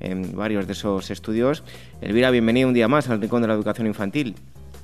[0.00, 1.64] en varios de esos estudios.
[2.00, 4.36] Elvira, bienvenida un día más al Rincón de la Educación Infantil.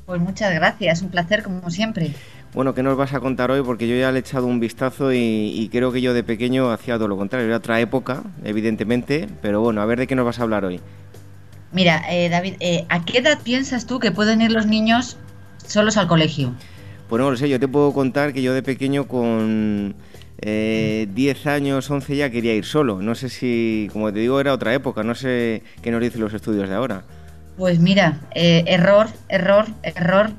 [0.07, 2.13] Pues muchas gracias, un placer como siempre.
[2.55, 3.63] Bueno, ¿qué nos vas a contar hoy?
[3.63, 6.97] Porque yo ya le he echado un vistazo y, creo que yo de pequeño hacía
[6.97, 7.47] todo lo contrario.
[7.47, 10.81] Era otra época, evidentemente, pero bueno, a ver de qué nos vas a hablar hoy.
[11.75, 15.17] Mira, eh, David, eh, ¿a qué edad piensas tú que pueden ir los niños
[15.67, 16.55] solos al colegio?
[17.09, 19.97] Pues no lo sé, yo te puedo contar que yo de pequeño con
[20.39, 23.03] eh, 10 años, 11 ya quería ir solo.
[23.03, 26.33] No sé si, como te digo, era otra época, no sé qué nos dicen los
[26.33, 27.03] estudios de ahora.
[27.57, 30.31] Pues mira, eh, error, error, error,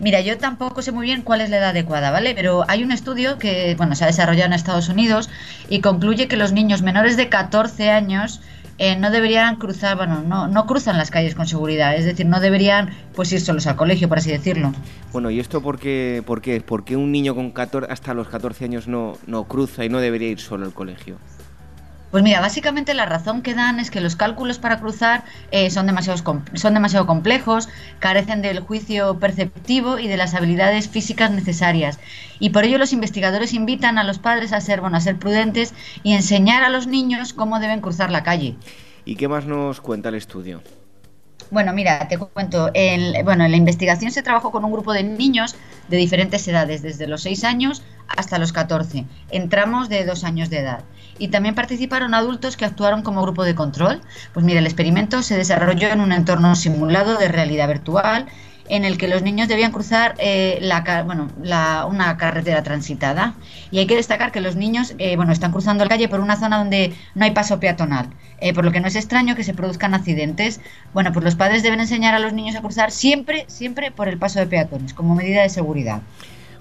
[0.00, 2.34] Mira, yo tampoco sé muy bien cuál es la edad adecuada, ¿vale?
[2.34, 5.30] Pero hay un estudio que, bueno, se ha desarrollado en Estados Unidos
[5.68, 8.40] y concluye que los niños menores de 14 años
[8.78, 12.40] eh, no deberían cruzar, bueno, no, no cruzan las calles con seguridad, es decir, no
[12.40, 14.72] deberían pues ir solos al colegio, por así decirlo.
[15.12, 16.60] Bueno, ¿y esto por qué, por qué?
[16.60, 20.00] ¿Por qué un niño con 14, hasta los 14 años no, no cruza y no
[20.00, 21.18] debería ir solo al colegio?
[22.14, 25.88] Pues mira, básicamente la razón que dan es que los cálculos para cruzar eh, son,
[26.54, 31.98] son demasiado complejos, carecen del juicio perceptivo y de las habilidades físicas necesarias.
[32.38, 35.74] Y por ello los investigadores invitan a los padres a ser, bueno, a ser prudentes
[36.04, 38.54] y enseñar a los niños cómo deben cruzar la calle.
[39.04, 40.62] ¿Y qué más nos cuenta el estudio?
[41.50, 42.70] Bueno, mira, te cuento.
[43.24, 45.54] bueno, en la investigación se trabajó con un grupo de niños
[45.88, 50.50] de diferentes edades, desde los 6 años hasta los 14, en tramos de 2 años
[50.50, 50.84] de edad
[51.18, 54.00] y también participaron adultos que actuaron como grupo de control.
[54.32, 58.26] Pues mira, el experimento se desarrolló en un entorno simulado de realidad virtual
[58.68, 63.34] en el que los niños debían cruzar eh, la, bueno, la, una carretera transitada.
[63.70, 66.36] Y hay que destacar que los niños eh, bueno, están cruzando la calle por una
[66.36, 68.08] zona donde no hay paso peatonal,
[68.40, 70.60] eh, por lo que no es extraño que se produzcan accidentes.
[70.92, 74.18] Bueno, pues los padres deben enseñar a los niños a cruzar siempre, siempre por el
[74.18, 76.00] paso de peatones, como medida de seguridad.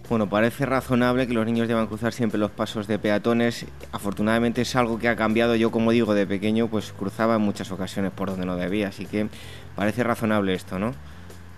[0.10, 3.66] Bueno, parece razonable que los niños deban cruzar siempre los pasos de peatones.
[3.94, 5.56] Afortunadamente es algo que ha cambiado.
[5.56, 8.90] Yo, como digo, de pequeño, pues cruzaba en muchas ocasiones por donde no debía.
[8.90, 9.28] Así que
[9.76, 10.94] parece razonable esto, ¿no?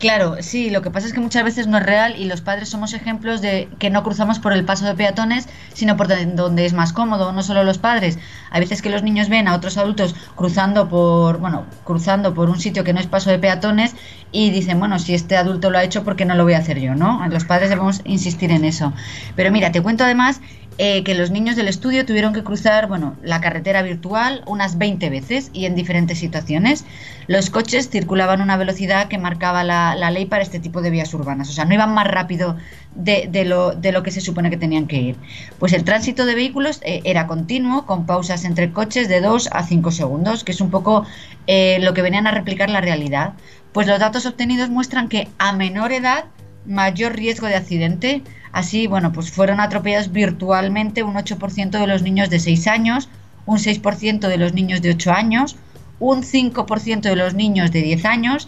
[0.05, 2.69] Claro, sí, lo que pasa es que muchas veces no es real y los padres
[2.69, 6.73] somos ejemplos de que no cruzamos por el paso de peatones, sino por donde es
[6.73, 8.19] más cómodo, no solo los padres.
[8.51, 12.59] Hay veces que los niños ven a otros adultos cruzando por, bueno, cruzando por un
[12.59, 13.95] sitio que no es paso de peatones
[14.31, 16.59] y dicen, bueno, si este adulto lo ha hecho, ¿por qué no lo voy a
[16.59, 17.25] hacer yo, no?
[17.27, 18.93] Los padres debemos insistir en eso.
[19.35, 20.39] Pero mira, te cuento además
[20.77, 25.09] eh, que los niños del estudio tuvieron que cruzar bueno, la carretera virtual unas 20
[25.09, 26.83] veces y en diferentes situaciones.
[27.27, 31.13] Los coches circulaban a una velocidad que marcaba la, ley para este tipo de vías
[31.13, 32.57] urbanas, o sea, no iban más rápido
[32.93, 35.15] de, lo, de lo, que se supone que tenían que ir.
[35.59, 39.63] Pues el tránsito de vehículos eh, era continuo, con pausas entre coches de 2 a
[39.63, 41.05] 5 segundos, que es un poco
[41.47, 43.33] eh, lo que venían a replicar la realidad.
[43.71, 46.25] Pues los datos obtenidos muestran que a menor edad,
[46.65, 48.21] mayor riesgo de accidente,
[48.55, 53.09] Así, bueno, pues fueron atropellados virtualmente un 8% de los niños de 6 años,
[53.45, 55.57] un 6% de los niños de 8 años,
[55.99, 58.47] un 5% de los niños de 10 años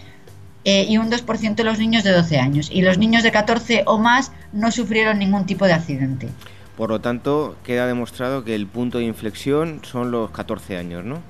[0.64, 2.70] eh, y un 2% de los niños de 12 años.
[2.72, 6.30] Y los niños de 14 o más no sufrieron ningún tipo de accidente.
[6.78, 11.22] Por lo tanto, queda demostrado que el punto de inflexión son los 14 años, ¿no?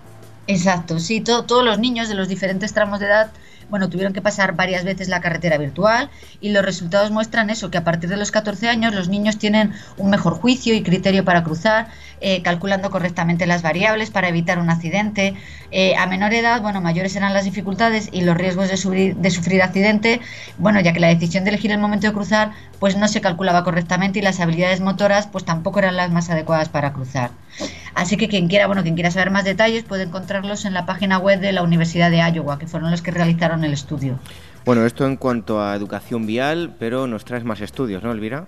[0.46, 3.32] Exacto, sí, todos los niños de los diferentes tramos de edad
[3.70, 6.10] bueno, tuvieron que pasar varias veces la carretera virtual
[6.42, 9.74] y los resultados muestran eso, que a partir de los 14 años los niños tienen
[9.98, 11.88] un mejor juicio y criterio para cruzar,
[12.22, 15.36] eh, calculando correctamente las variables para evitar un accidente.
[15.72, 19.62] Eh, a menor edad, bueno, mayores eran las dificultades y los riesgos de, de sufrir
[19.62, 20.22] accidente,
[20.58, 23.64] bueno, ya que la decisión de elegir el momento de cruzar, pues no se calculaba
[23.64, 27.32] correctamente y las habilidades motoras, pues tampoco eran las más adecuadas para cruzar.
[27.98, 31.18] Así que quien quiera, bueno, quien quiera saber más detalles puede encontrarlos en la página
[31.18, 34.20] web de la Universidad de Iowa, que fueron los que realizaron el estudio.
[34.66, 38.46] Bueno, esto en cuanto a educación vial, pero nos traes más estudios, ¿no, Elvira?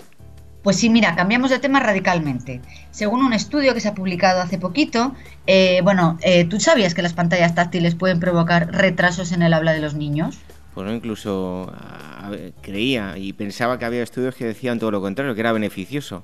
[0.62, 2.62] Pues sí, mira, cambiamos de tema radicalmente.
[2.91, 5.15] Según un estudio que se ha publicado hace poquito,
[5.47, 9.73] eh, bueno, eh, ¿tú sabías que las pantallas táctiles pueden provocar retrasos en el habla
[9.73, 10.38] de los niños?
[10.75, 11.73] Pues incluso
[12.62, 16.23] creía y pensaba que había estudios que decían todo lo contrario, que era beneficioso.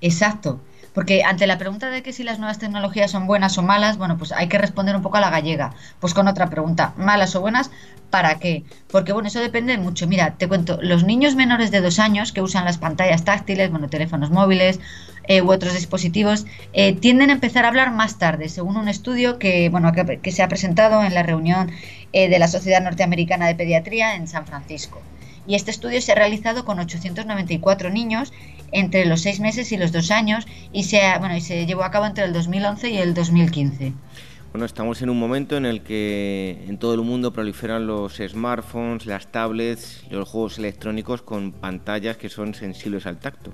[0.00, 0.60] Exacto.
[0.94, 4.16] Porque ante la pregunta de que si las nuevas tecnologías son buenas o malas, bueno,
[4.16, 5.74] pues hay que responder un poco a la gallega.
[5.98, 7.72] Pues con otra pregunta, ¿malas o buenas?
[8.10, 8.62] ¿Para qué?
[8.92, 10.06] Porque bueno, eso depende mucho.
[10.06, 13.88] Mira, te cuento, los niños menores de dos años que usan las pantallas táctiles, bueno,
[13.88, 14.78] teléfonos móviles
[15.26, 19.40] eh, u otros dispositivos, eh, tienden a empezar a hablar más tarde, según un estudio
[19.40, 21.72] que, bueno, que, se ha presentado en la reunión
[22.12, 25.02] eh, de la Sociedad Norteamericana de Pediatría en San Francisco.
[25.46, 28.32] Y este estudio se ha realizado con 894 niños
[28.72, 31.90] entre los seis meses y los dos años y se, bueno, y se llevó a
[31.90, 33.92] cabo entre el 2011 y el 2015.
[34.52, 39.04] Bueno, estamos en un momento en el que en todo el mundo proliferan los smartphones,
[39.04, 43.52] las tablets, los juegos electrónicos con pantallas que son sensibles al tacto.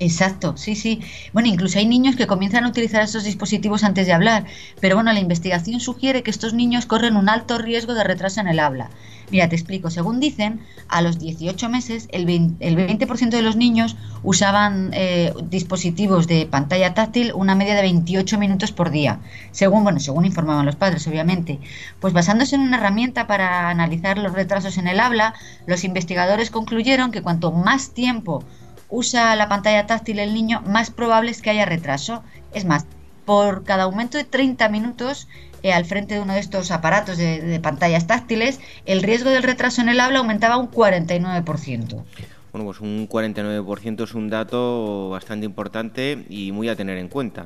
[0.00, 1.00] Exacto, sí, sí.
[1.32, 4.46] Bueno, incluso hay niños que comienzan a utilizar estos dispositivos antes de hablar,
[4.80, 8.48] pero bueno, la investigación sugiere que estos niños corren un alto riesgo de retraso en
[8.48, 8.90] el habla.
[9.30, 9.90] Mira, te explico.
[9.90, 16.46] Según dicen, a los 18 meses el 20%, de los niños usaban eh, dispositivos de
[16.46, 19.20] pantalla táctil una media de 28 minutos por día.
[19.52, 21.58] Según, bueno, según informaban los padres, obviamente.
[22.00, 25.34] Pues basándose en una herramienta para analizar los retrasos en el habla,
[25.66, 28.42] los investigadores concluyeron que cuanto más tiempo
[28.88, 32.22] usa la pantalla táctil el niño, más probable es que haya retraso.
[32.54, 32.86] Es más,
[33.28, 35.28] por cada aumento de 30 minutos
[35.62, 39.82] eh, al frente de uno de estos aparatos de, pantallas táctiles, el riesgo del retraso
[39.82, 42.04] en el habla aumentaba un 49%.
[42.52, 47.44] Bueno, pues un 49% es un dato bastante importante y muy a tener en cuenta.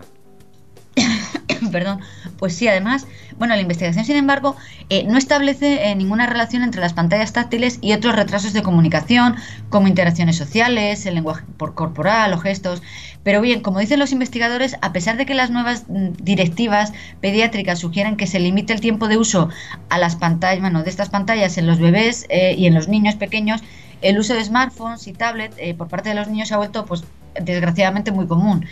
[1.73, 2.01] Perdón,
[2.39, 3.07] pues sí, además,
[3.39, 4.57] bueno, la investigación, sin embargo,
[4.89, 9.37] eh, no establece eh, ninguna relación entre las pantallas táctiles y otros retrasos de comunicación,
[9.69, 11.45] como interacciones sociales, el lenguaje
[11.75, 12.83] corporal o gestos.
[13.23, 17.79] Pero bien, como dicen los investigadores, a pesar de que las nuevas mm, directivas pediátricas
[17.79, 19.49] sugieren que se limite el tiempo de uso
[19.89, 23.15] a las pantallas, bueno, de estas pantallas en los bebés eh, y en los niños
[23.15, 23.61] pequeños,
[24.01, 27.05] el uso de smartphones y tablets por parte de los niños se ha vuelto, pues,
[27.41, 28.67] desgraciadamente muy común.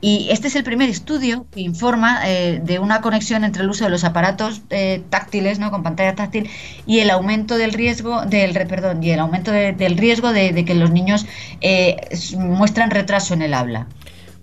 [0.00, 3.84] Y este es el primer estudio que informa eh, de una conexión entre el uso
[3.84, 5.72] de los aparatos eh, táctiles, ¿no?
[5.72, 6.48] con pantalla táctil,
[6.86, 10.90] y el aumento del riesgo, del perdón, y el aumento del riesgo de, que los
[10.90, 11.26] niños
[11.60, 11.96] eh,
[12.38, 13.88] muestran retraso en el habla.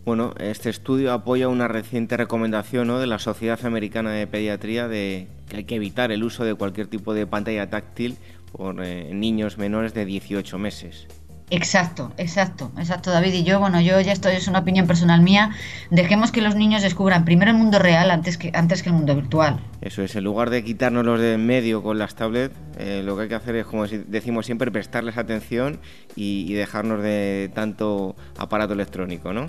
[0.04, 3.00] Bueno, este estudio apoya una reciente recomendación ¿no?
[3.00, 6.88] de la Sociedad Americana de Pediatría de que hay que evitar el uso de cualquier
[6.88, 8.18] tipo de pantalla táctil
[8.52, 11.08] por niños menores de 18 meses.
[11.52, 13.34] Exacto, exacto, exacto, David.
[13.34, 15.52] Y yo, bueno, yo ya esto es una opinión personal mía.
[15.92, 19.16] Dejemos que los niños descubran primero el mundo real antes que, antes que el mundo
[19.16, 19.60] virtual.
[19.82, 23.16] Eso es, en lugar de quitarnos los de en medio con las tablets, eh, lo
[23.16, 25.80] que hay que hacer es, como decimos siempre, prestarles atención
[26.16, 29.48] y, dejarnos de tanto aparato electrónico, ¿no?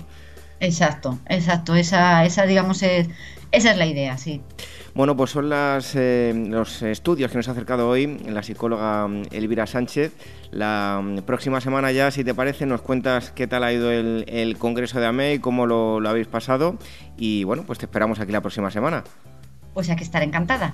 [0.59, 1.75] Exacto, exacto.
[1.75, 3.07] Esa, esa digamos, es,
[3.51, 4.41] esa es la idea, sí.
[4.93, 9.23] Bueno, pues son las, eh, los estudios que nos ha acercado hoy la psicóloga mm,
[9.31, 10.13] Elvira Sánchez.
[10.51, 14.57] La mm, próxima semana ya, si te parece, nos cuentas qué tal ha ido el,
[14.57, 16.77] Congreso de AME cómo lo, lo habéis pasado.
[17.15, 19.03] Y bueno, pues te esperamos aquí la próxima semana.
[19.73, 20.73] Pues hay que estar encantada.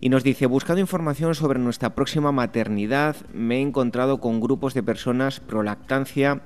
[0.00, 4.82] y nos dice, buscando información sobre nuestra próxima maternidad, me he encontrado con grupos de
[4.82, 6.42] personas pro lactancia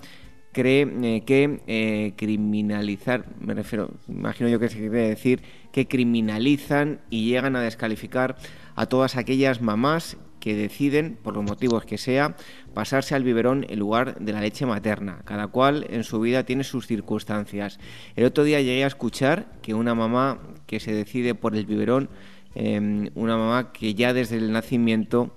[0.53, 5.43] cree eh, que eh, criminalizar, me refiero, imagino yo que se quiere decir,
[5.73, 8.37] que criminalizan y llegan a descalificar
[8.75, 12.35] a todas aquellas mamás que deciden, por los motivos que sea,
[12.73, 15.21] pasarse al biberón en lugar de la leche materna.
[15.27, 17.79] Cada cual en su vida tiene sus circunstancias.
[18.17, 22.09] El otro día llegué a escuchar que una mamá que se decide por el biberón
[22.55, 25.31] Em, una mamá que ya desde el nacimiento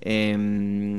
[0.00, 0.98] em,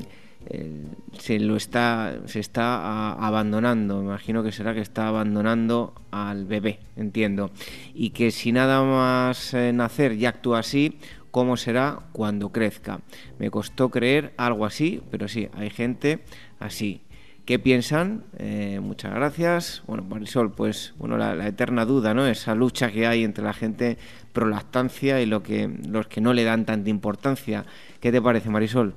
[0.49, 0.85] eh,
[1.19, 4.01] se lo está se está abandonando.
[4.01, 7.51] Imagino que será que está abandonando al bebé entiendo.
[7.93, 10.99] Y que si nada más eh, nacer ya actúa así
[11.31, 13.01] cómo será cuando crezca
[13.37, 16.23] me costó creer algo así pero sí hay gente
[16.59, 17.01] así
[17.47, 18.23] ¿Qué piensan?
[18.39, 19.81] Eh, muchas gracias.
[19.87, 22.25] Bueno, Marisol, pues bueno, la, eterna duda, ¿no?
[22.25, 23.97] Esa lucha que hay entre la gente
[24.33, 27.63] pro lactancia y lo que, los que no le dan tanta importancia.
[28.01, 28.95] ¿Qué te parece, Marisol?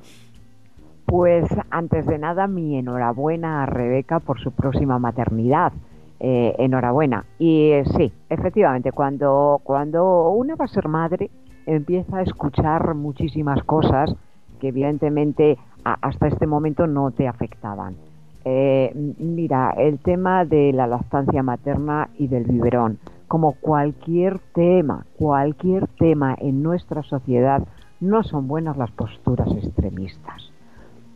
[1.06, 5.72] Pues antes de nada, mi enhorabuena a Rebeca por su próxima maternidad.
[6.18, 7.26] Eh, enhorabuena.
[7.38, 11.30] Y eh, sí, efectivamente, cuando, cuando una va a ser madre,
[11.66, 14.12] empieza a escuchar muchísimas cosas
[14.60, 18.09] que evidentemente hasta este momento no te afectaban
[18.44, 25.86] eh, mira, el tema de la lactancia materna y del biberón, como cualquier tema, cualquier
[25.98, 27.62] tema en nuestra sociedad,
[28.00, 30.50] no son buenas las posturas extremistas.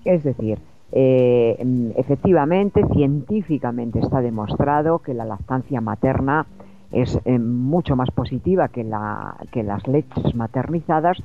[0.05, 0.59] Es decir,
[0.93, 6.47] eh, efectivamente, científicamente está demostrado que la lactancia materna
[6.93, 8.87] es eh, mucho más positiva que,
[9.51, 11.17] que las leches maternizadas,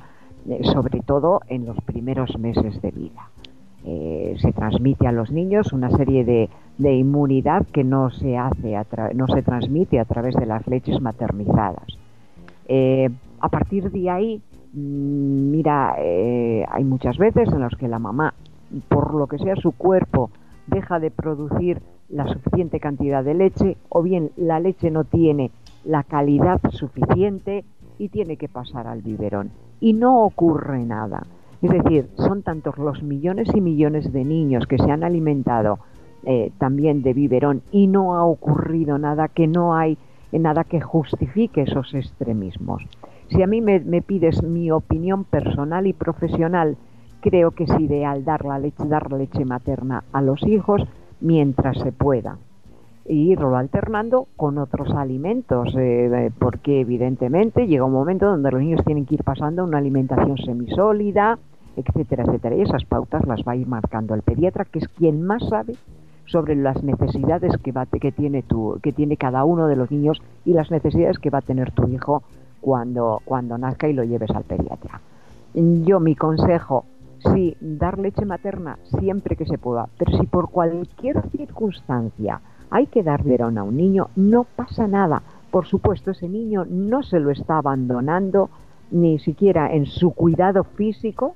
[0.62, 3.28] sobre todo en los primeros meses de vida.
[3.84, 6.48] Eh, se transmite a los niños una serie de,
[6.92, 8.76] inmunidad que no se hace
[9.14, 11.86] no se transmite a través de las leches maternizadas.
[12.68, 13.08] Eh,
[13.40, 14.42] a partir de ahí,
[14.74, 18.34] mm, mira, eh, hay muchas veces en las que la mamá,
[18.88, 20.30] por lo que sea su cuerpo,
[20.66, 25.50] deja de producir la suficiente cantidad de leche o bien la leche no tiene
[25.84, 27.64] la calidad suficiente
[27.98, 29.50] y tiene que pasar al biberón.
[29.80, 31.22] Y no ocurre nada.
[31.62, 35.78] Es decir, son tantos los millones y millones de niños que se han alimentado
[36.24, 39.98] eh, también de biberón y no ha ocurrido nada que no hay
[40.32, 42.82] nada que justifique esos extremismos.
[43.28, 46.76] Si a mí me, pides mi opinión personal y profesional,
[47.20, 50.82] creo que es ideal dar la leche, dar leche materna a los hijos
[51.20, 52.38] mientras se pueda
[53.06, 58.84] y irlo alternando con otros alimentos, eh, porque evidentemente llega un momento donde los niños
[58.84, 61.38] tienen que ir pasando una alimentación semisólida,
[61.86, 62.56] etcétera, etcétera.
[62.56, 65.74] Y esas pautas las va a ir marcando el pediatra, que es quien más sabe
[66.26, 70.22] sobre las necesidades que, va, que, tiene tu, que tiene cada uno de los niños
[70.44, 72.22] y las necesidades que va a tener tu hijo
[72.60, 75.00] cuando, cuando nazca y lo lleves al pediatra.
[75.54, 76.84] Yo mi consejo,
[77.34, 83.02] sí, dar leche materna siempre que se pueda, pero si por cualquier circunstancia hay que
[83.02, 85.22] dar verón a un niño, no pasa nada.
[85.50, 88.50] Por supuesto, ese niño no se lo está abandonando
[88.92, 91.34] ni siquiera en su cuidado físico,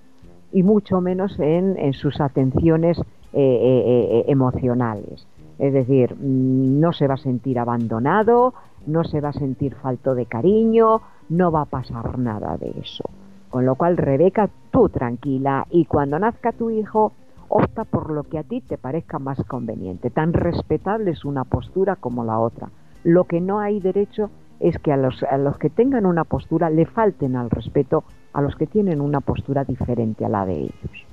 [0.54, 3.02] y mucho menos en, sus atenciones eh,
[3.32, 5.26] eh, eh, emocionales.
[5.58, 8.54] Es decir, mm, no se va a sentir abandonado,
[8.86, 13.02] no se va a sentir falto de cariño, no va a pasar nada de eso.
[13.50, 17.12] Con lo cual, Rebeca, tú tranquila y cuando nazca tu hijo,
[17.48, 20.10] opta por lo que a ti te parezca más conveniente.
[20.10, 22.68] Tan respetable es una postura como la otra.
[23.02, 24.30] Lo que no hay derecho
[24.60, 28.04] es que a los, a los que tengan una postura le falten al respeto
[28.34, 31.04] a los que tienen una postura diferente a la de ellos.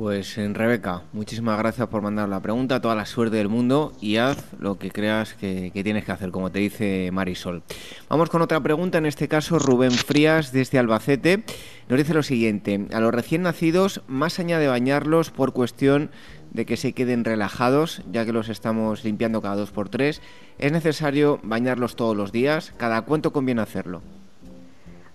[0.00, 4.16] Pues en Rebeca, muchísimas gracias por mandar la pregunta, toda la suerte del mundo y
[4.16, 7.62] haz lo que creas que, tienes que hacer, como te dice Marisol.
[8.08, 11.44] Vamos con otra pregunta, en este caso Rubén Frías desde Albacete.
[11.90, 16.10] Nos dice lo siguiente, a los recién nacidos, más allá de bañarlos por cuestión
[16.50, 20.22] de que se queden relajados, ya que los estamos limpiando cada dos por tres,
[20.56, 22.72] ¿es necesario bañarlos todos los días?
[22.78, 24.00] ¿Cada cuánto conviene hacerlo?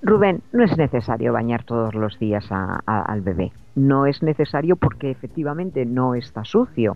[0.05, 3.51] Rubén, no es necesario bañar todos los días al bebé.
[3.73, 6.95] No es necesario porque efectivamente no está sucio.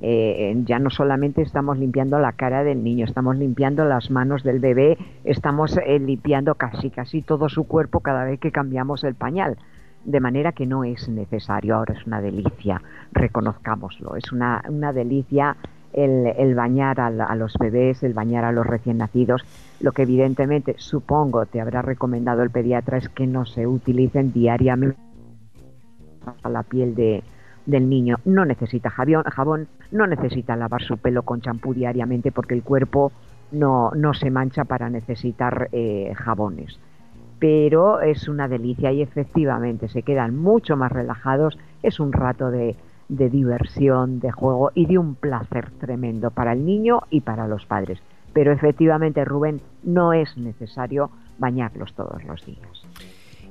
[0.00, 4.60] Eh, ya no solamente estamos limpiando la cara del niño, estamos limpiando las manos del
[4.60, 9.58] bebé, estamos eh, limpiando casi casi todo su cuerpo cada vez que cambiamos el pañal.
[10.04, 12.80] De manera que no es necesario, ahora es una delicia,
[13.12, 15.56] reconozcámoslo, es una, una delicia
[15.94, 19.44] el, bañar a, los bebés, el bañar a los recién nacidos.
[19.80, 24.98] Lo que evidentemente supongo te habrá recomendado el pediatra es que no se utilicen diariamente
[26.42, 27.22] a la piel de,
[27.66, 28.16] del niño.
[28.24, 33.12] No necesita jabón, jabón, no necesita lavar su pelo con champú diariamente porque el cuerpo
[33.52, 36.78] no, no se mancha para necesitar eh, jabones.
[37.38, 41.58] Pero es una delicia y efectivamente se quedan mucho más relajados.
[41.82, 42.74] Es un rato de,
[43.08, 47.66] de diversión, de juego y de un placer tremendo para el niño y para los
[47.66, 48.00] padres.
[48.32, 52.84] Pero efectivamente, Rubén, no es necesario bañarlos todos los días.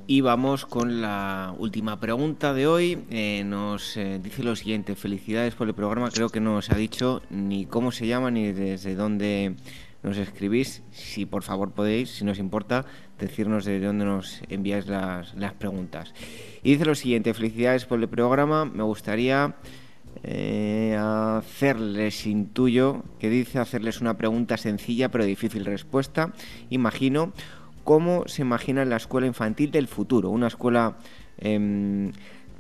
[0.06, 3.06] Y vamos con la última pregunta de hoy.
[3.10, 6.76] Eh, nos eh, dice lo siguiente, felicidades por el programa, creo que no os ha
[6.76, 9.56] dicho ni cómo se llama ni desde dónde
[10.04, 10.84] nos escribís.
[10.92, 12.86] Si por favor podéis, si nos importa,
[13.20, 16.14] decirnos de dónde nos enviáis las, las preguntas.
[16.64, 19.56] Y dice lo siguiente, felicidades por el programa, me gustaría
[20.24, 26.34] eh, hacerles, intuyo, que dice hacerles una pregunta sencilla pero difícil respuesta.
[26.70, 27.34] Imagino
[27.84, 30.98] cómo se imagina la escuela infantil del futuro, una escuela
[31.38, 32.12] em,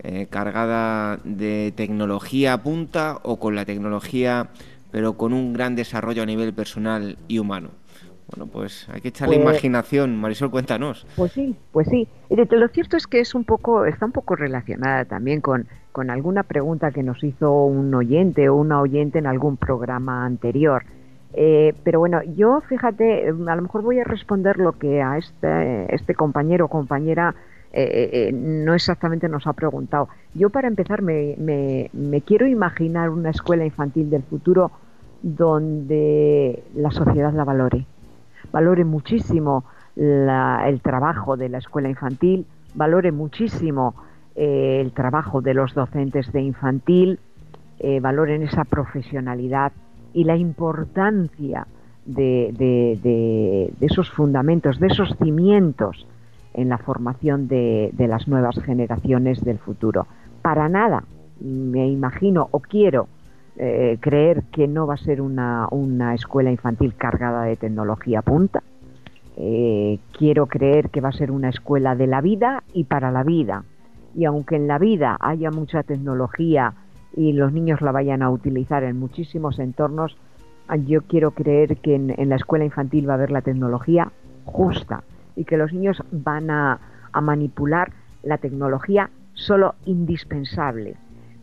[0.03, 4.49] eh, cargada de tecnología punta o con la tecnología
[4.91, 7.71] pero con un gran desarrollo a nivel personal y humano.
[8.35, 10.19] Bueno, pues hay que echarle pues imaginación.
[10.19, 11.05] Marisol, cuéntanos.
[11.15, 12.07] Pues sí, pues sí.
[12.29, 16.41] Lo cierto es que es un poco, está un poco relacionada también con, con alguna
[16.41, 20.83] pregunta que nos hizo un oyente o una oyente en algún programa anterior.
[21.33, 25.93] Eh, pero bueno, yo fíjate, a lo mejor voy a responder lo que a este,
[25.93, 27.35] este compañero o compañera
[27.71, 30.09] eh, eh, no exactamente nos ha preguntado.
[30.33, 34.71] Yo para empezar me, me, me quiero imaginar una escuela infantil del futuro
[35.21, 37.85] donde la sociedad la valore
[38.53, 42.45] valore muchísimo el trabajo de la escuela infantil,
[42.75, 43.95] valore muchísimo
[44.35, 47.19] eh, el trabajo de los docentes de infantil,
[47.79, 49.73] eh, valoren esa profesionalidad
[50.13, 51.67] y la importancia
[52.05, 56.07] de, esos fundamentos, de esos cimientos
[56.53, 60.07] en la formación de, las nuevas generaciones del futuro.
[60.41, 61.03] Para nada
[61.39, 63.07] me imagino o quiero
[63.55, 65.67] eh, creer que no va a ser una,
[66.15, 68.63] escuela infantil cargada de tecnología punta.
[69.37, 73.23] Eh, quiero creer que va a ser una escuela de la vida y para la
[73.23, 73.63] vida.
[74.15, 76.73] Y aunque en la vida haya mucha tecnología
[77.15, 80.17] y los niños la vayan a utilizar en muchísimos entornos,
[80.87, 84.11] yo quiero creer que en, la escuela infantil va a haber la tecnología
[84.45, 85.03] justa
[85.35, 86.79] y que los niños van a
[87.21, 87.91] manipular
[88.23, 90.95] la tecnología solo indispensable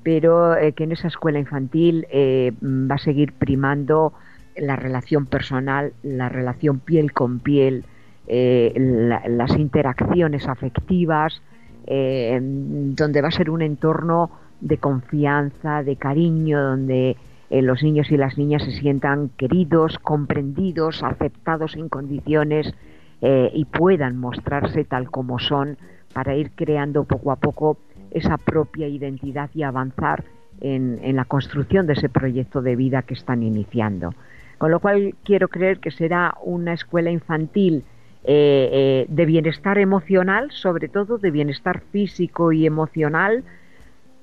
[0.02, 4.12] pero eh, que en esa escuela infantil eh, va a seguir primando
[4.56, 7.84] la relación personal, la relación piel con piel,
[8.26, 8.72] eh,
[9.28, 11.42] las interacciones afectivas,
[11.86, 14.30] donde va a ser un entorno
[14.60, 17.16] de confianza, de cariño, donde
[17.50, 22.72] los niños y las niñas se sientan queridos, comprendidos, aceptados en condiciones
[23.22, 25.78] y puedan mostrarse tal como son
[26.12, 27.78] para ir creando poco a poco
[28.10, 30.24] esa propia identidad y avanzar
[30.60, 34.14] en, la construcción de ese proyecto de vida que están iniciando.
[34.58, 37.84] Con lo cual quiero creer que será una escuela infantil
[38.24, 43.42] eh, eh, de bienestar emocional, sobre todo de bienestar físico y emocional,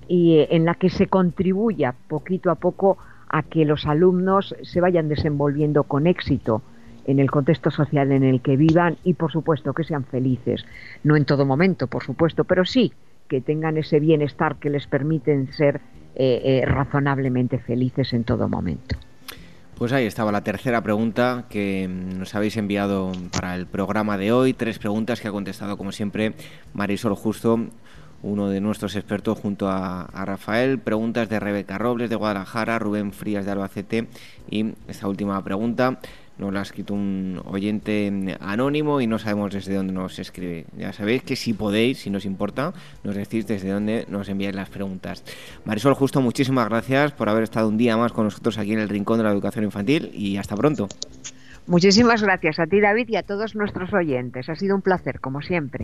[0.08, 2.98] y eh, en la que se contribuya poquito a poco
[3.30, 6.62] a que los alumnos se vayan desenvolviendo con éxito
[7.06, 10.66] en el contexto social en el que vivan y por supuesto que sean felices.
[11.04, 12.94] No en todo momento, por supuesto, pero sí
[13.28, 15.82] que tengan ese bienestar que les permiten ser
[16.16, 18.96] eh, eh, razonablemente felices en todo momento.
[19.78, 24.54] Pues ahí estaba la tercera pregunta que nos habéis enviado para el programa de hoy.
[24.54, 26.34] Tres preguntas que ha contestado, como siempre,
[26.74, 27.60] Marisol Justo,
[28.24, 30.80] uno de nuestros expertos, junto a, a, Rafael.
[30.80, 34.08] Preguntas de Rebeca Robles de Guadalajara, Rubén Frías de Albacete
[34.50, 36.00] y esta última pregunta
[36.38, 40.66] nos la ha escrito un oyente anónimo y no sabemos desde dónde nos escribe.
[40.78, 42.74] Ya sabéis que si podéis, si nos importa,
[43.04, 45.24] nos decís desde dónde nos enviáis las preguntas.
[45.66, 48.90] Marisol Justo, muchísimas gracias por haber estado un día más con nosotros aquí en el
[48.90, 50.88] Rincón de la Educación Infantil y hasta pronto.
[51.68, 54.48] Muchísimas gracias a ti, David, y a todos nuestros oyentes.
[54.48, 55.84] Ha sido un placer, como siempre.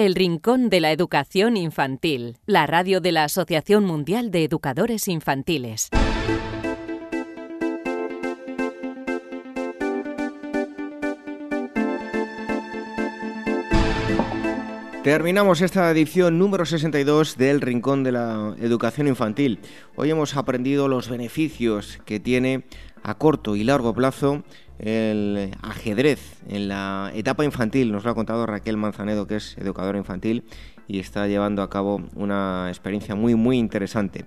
[0.00, 5.90] El Rincón de la Educación Infantil, la radio de la Asociación Mundial de Educadores Infantiles.
[15.02, 19.58] Terminamos esta edición número 62 del Rincón de la Educación Infantil.
[19.96, 22.64] Hoy hemos aprendido los beneficios que tiene
[23.02, 24.42] a corto y largo plazo
[24.78, 27.92] el ajedrez en la etapa infantil.
[27.92, 30.44] Nos lo ha contado Raquel Manzanedo, que es educadora infantil
[30.88, 34.24] y está llevando a cabo una experiencia muy, muy interesante.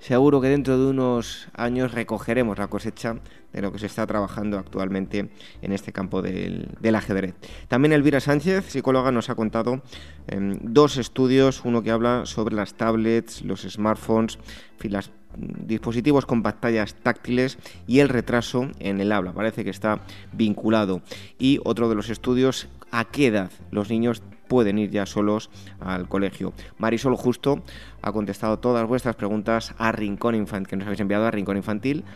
[0.00, 3.16] Seguro que dentro de unos años recogeremos la cosecha
[3.52, 5.30] de lo que se está trabajando actualmente
[5.62, 7.34] en este campo del, ajedrez.
[7.68, 9.82] También Elvira Sánchez, psicóloga, nos ha contado
[10.28, 14.38] em, dos estudios, uno que habla sobre las tablets, los smartphones,
[14.82, 19.32] las dispositivos con pantallas táctiles y el retraso en el habla.
[19.32, 20.00] Parece que está
[20.32, 21.02] vinculado.
[21.38, 26.08] Y otro de los estudios, a qué edad los niños pueden ir ya solos al
[26.08, 26.52] colegio.
[26.78, 27.62] Marisol Justo
[28.02, 32.06] ha contestado todas vuestras preguntas a Rincón Infantil, que nos habéis enviado a rincóninfantil.org.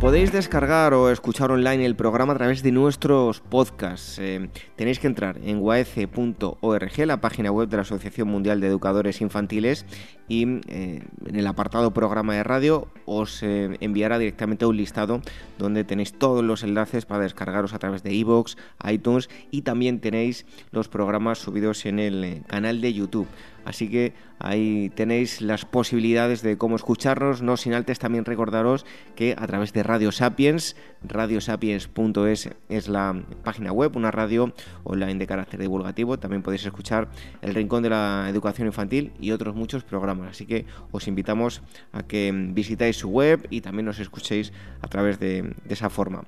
[0.00, 4.18] Podéis descargar o escuchar online el programa a través de nuestros podcasts.
[4.18, 9.22] Eh, tenéis que entrar en waece.org, la página web de la Asociación Mundial de Educadores
[9.22, 9.86] Infantiles,
[10.28, 15.20] y eh, en el apartado programa de radio os eh, enviará directamente un listado
[15.58, 18.56] donde tenéis todos los enlaces para descargaros a través de iVoox,
[18.88, 23.28] iTunes y también tenéis los programas subidos en el canal de YouTube.
[23.66, 29.34] Así que ahí tenéis las posibilidades de cómo escucharnos, no sin antes también recordaros que
[29.36, 34.54] a través de Radio Sapiens, radiosapiens.es es la página web, una radio
[34.84, 37.08] online de carácter divulgativo, también podéis escuchar
[37.42, 39.82] El Rincón de la Educación Infantil y otros muchos
[40.24, 41.62] así que os invitamos
[41.92, 44.52] a que visitáis su web y también nos escuchéis
[44.82, 46.24] a través de, de esa forma.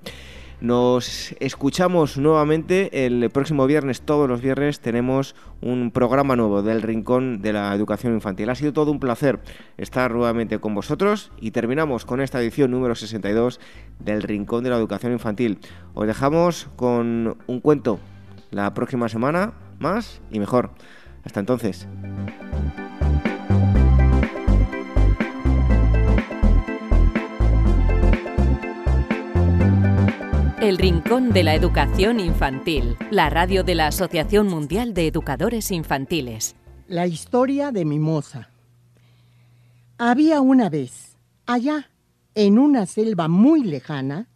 [0.60, 4.00] Nos escuchamos nuevamente el próximo viernes.
[4.00, 8.50] Todos los viernes tenemos un programa nuevo del Rincón de la Educación Infantil.
[8.50, 9.38] Ha sido todo un placer
[9.76, 13.60] estar nuevamente con vosotros y terminamos con esta edición número 62
[14.00, 15.60] del Rincón de la Educación Infantil.
[15.94, 18.00] Os dejamos con un cuento
[18.50, 20.72] la próxima semana, más y mejor.
[21.24, 21.86] Hasta entonces.
[30.60, 36.56] El Rincón de la Educación Infantil, la radio de la Asociación Mundial de Educadores Infantiles.
[36.88, 38.50] La historia de Mimosa.
[39.98, 41.92] Había una vez, allá,
[42.34, 44.26] en una selva muy lejana,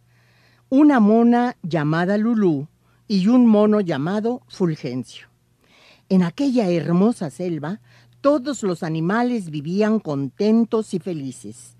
[0.69, 2.69] una mona llamada Lulú
[3.05, 5.27] y un mono llamado Fulgencio.
[6.07, 7.81] En aquella hermosa selva,
[8.21, 11.72] todos los animales vivían contentos y felices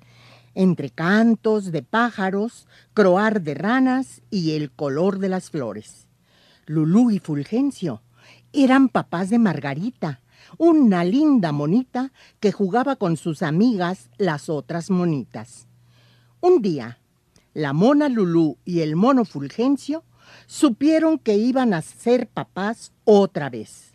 [0.56, 6.08] entre cantos de pájaros, croar de ranas y el color de las flores.
[6.66, 8.02] Lulú y Fulgencio
[8.54, 10.22] eran papás de Margarita,
[10.58, 15.68] una linda monita que jugaba con sus amigas las otras monitas.
[16.40, 17.00] Un día,
[17.54, 20.04] la mona Lulú y el mono Fulgencio
[20.46, 23.94] supieron que iban a ser papás otra vez.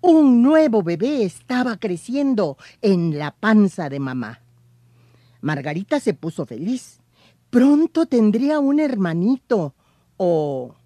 [0.00, 4.40] Un nuevo bebé estaba creciendo en la panza de mamá.
[5.40, 7.00] Margarita se puso feliz.
[7.50, 9.74] Pronto tendría un hermanito.
[10.16, 10.76] O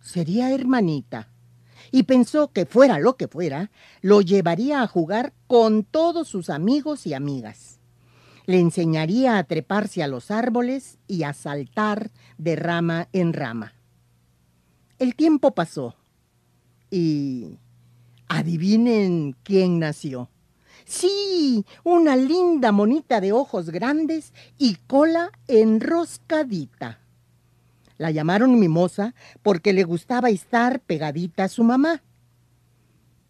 [0.00, 1.28] sería hermanita
[1.92, 7.06] y pensó que fuera lo que fuera, lo llevaría a jugar con todos sus amigos
[7.06, 7.80] y amigas.
[8.46, 13.74] Le enseñaría a treparse a los árboles y a saltar de rama en rama.
[14.98, 15.94] El tiempo pasó
[16.90, 17.58] y
[18.28, 20.30] adivinen quién nació.
[20.84, 26.98] Sí, una linda monita de ojos grandes y cola enroscadita.
[27.98, 32.02] La llamaron Mimosa porque le gustaba estar pegadita a su mamá.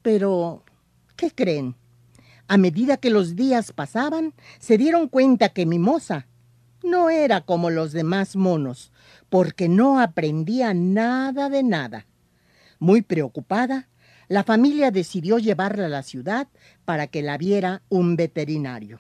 [0.03, 0.65] Pero,
[1.17, 1.77] ¿qué creen?
[2.49, 6.27] A medida que los días pasaban, se dieron cuenta que Mimosa
[6.83, 8.93] no era como los demás monos,
[9.29, 12.07] porque no aprendía nada de nada.
[12.79, 13.89] Muy preocupada,
[14.33, 16.49] la familia decidió llevarla a la ciudad
[16.87, 18.99] para que la viera un veterinario.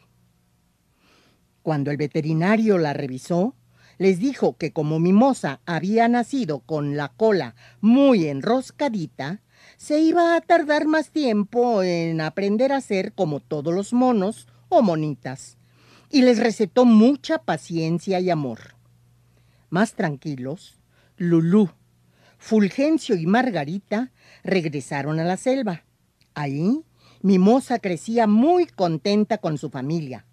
[1.62, 3.56] Cuando el veterinario la revisó,
[3.96, 9.40] les dijo que como Mimosa había nacido con la cola muy enroscadita,
[9.78, 14.82] se iba a tardar más tiempo en aprender a ser como todos los monos o
[14.82, 15.56] monitas,
[16.10, 18.74] y les recetó mucha paciencia y amor.
[19.70, 20.78] Más tranquilos,
[21.16, 21.70] Lulú,
[22.36, 24.11] Fulgencio y Margarita
[24.42, 25.84] regresaron a la selva.
[26.34, 26.84] Ahí,
[27.22, 30.26] Mimosa crecía muy contenta con su familia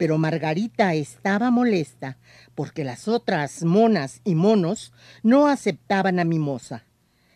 [0.00, 2.16] pero Margarita estaba molesta
[2.54, 6.86] porque las otras monas y monos no aceptaban a Mimosa.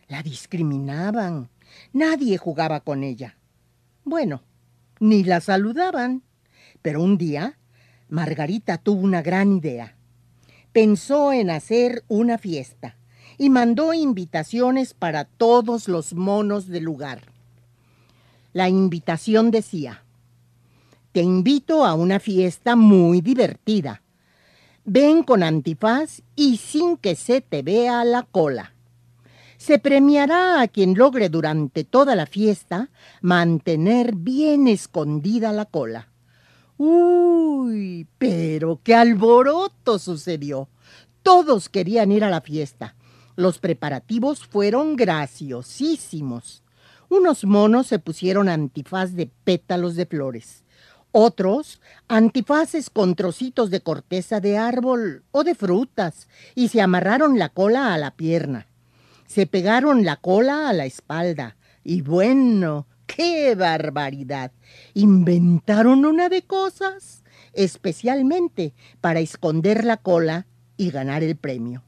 [0.07, 1.51] La discriminaban.
[1.93, 3.37] Nadie jugaba con ella.
[4.03, 4.41] Bueno,
[4.99, 6.23] ni la saludaban.
[6.81, 7.59] Pero un día,
[8.09, 9.95] Margarita tuvo una gran idea.
[10.71, 12.97] Pensó en hacer una fiesta
[13.37, 17.21] y mandó invitaciones para todos los monos del lugar.
[18.53, 20.03] La invitación decía,
[21.11, 24.01] te invito a una fiesta muy divertida.
[24.83, 28.73] Ven con antifaz y sin que se te vea la cola.
[29.57, 32.89] Se premiará a quien logre durante toda la fiesta
[33.21, 36.09] mantener bien escondida la cola.
[36.77, 40.67] Uy, pero qué alboroto sucedió.
[41.23, 42.95] Todos querían ir a la fiesta.
[43.35, 46.63] Los preparativos fueron graciosísimos.
[47.09, 50.65] Unos monos se pusieron antifaz de pétalos de flores
[51.17, 51.79] otros,
[52.09, 57.93] antifaces con trocitos de corteza de árbol o de frutas, y se amarraron la cola
[57.93, 58.67] a la pierna.
[59.25, 61.55] Se pegaron la cola a la espalda.
[61.85, 64.51] Y bueno, qué barbaridad.
[64.93, 67.23] Inventaron una de cosas,
[67.53, 71.81] especialmente para esconder la cola y ganar el premio.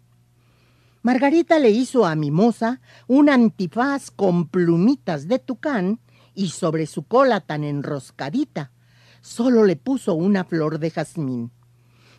[1.07, 6.01] Margarita le hizo a Mimosa un antifaz con plumitas de tucán
[6.35, 8.73] y sobre su cola tan enroscadita
[9.21, 11.53] solo le puso una flor de jazmín.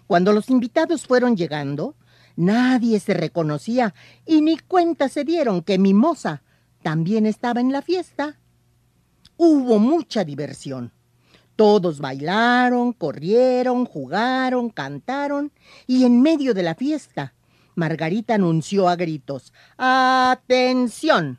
[0.07, 1.97] Cuando los invitados fueron llegando,
[2.35, 3.93] nadie se reconocía
[4.25, 6.43] y ni cuenta se dieron que Mimosa
[6.83, 8.39] también estaba en la fiesta.
[9.37, 10.95] Hubo mucha diversión.
[11.57, 15.53] Todos bailaron, corrieron, jugaron, cantaron
[15.87, 17.35] y en medio de la fiesta,
[17.79, 21.39] Margarita anunció a gritos, ¡Atención!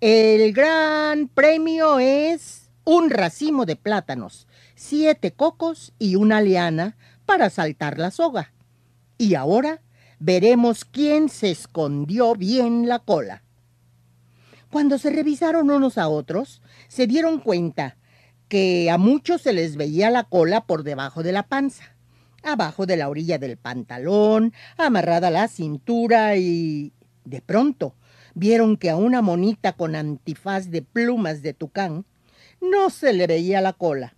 [0.00, 4.46] El gran premio es un racimo de plátanos
[4.76, 8.52] siete cocos y una liana para saltar la soga.
[9.18, 9.82] Y ahora
[10.20, 13.42] veremos quién se escondió bien la cola.
[14.70, 17.96] Cuando se revisaron unos a otros, se dieron cuenta
[18.48, 21.95] que a muchos se les veía la cola por debajo de la panza,
[22.42, 26.92] abajo de la orilla del pantalón, amarrada a la cintura y...
[27.24, 27.94] de pronto
[28.36, 32.04] vieron que a una monita con antifaz de plumas de tucán
[32.60, 34.14] no se le veía la cola,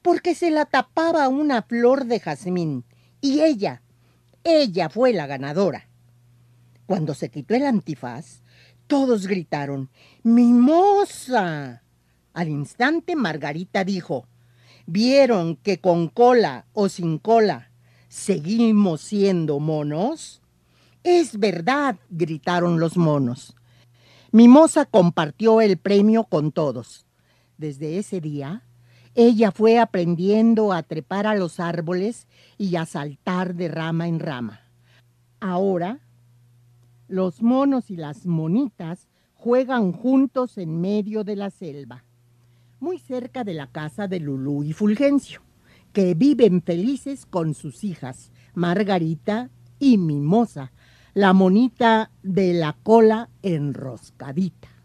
[0.00, 2.84] porque se la tapaba una flor de jazmín.
[3.20, 3.82] Y ella,
[4.42, 5.88] ella fue la ganadora.
[6.86, 8.42] Cuando se quitó el antifaz,
[8.86, 9.90] todos gritaron,
[10.22, 11.82] ¡Mimosa!
[12.32, 14.26] Al instante Margarita dijo,
[14.88, 17.70] ¿vieron que con cola o sin cola
[18.08, 20.40] seguimos siendo monos?
[21.04, 23.54] Es verdad, gritaron los monos.
[24.32, 27.06] Mimosa compartió el premio con todos.
[27.58, 28.62] Desde ese día,
[29.14, 32.26] ella fue aprendiendo a trepar a los árboles
[32.56, 34.62] y a saltar de rama en rama.
[35.40, 36.00] Ahora,
[37.08, 42.04] los monos y las monitas juegan juntos en medio de la selva,
[42.80, 45.42] muy cerca de la casa de Lulú y Fulgencio,
[45.92, 50.72] que viven felices con sus hijas, Margarita y Mimosa,
[51.14, 54.77] la monita de la cola enroscadita.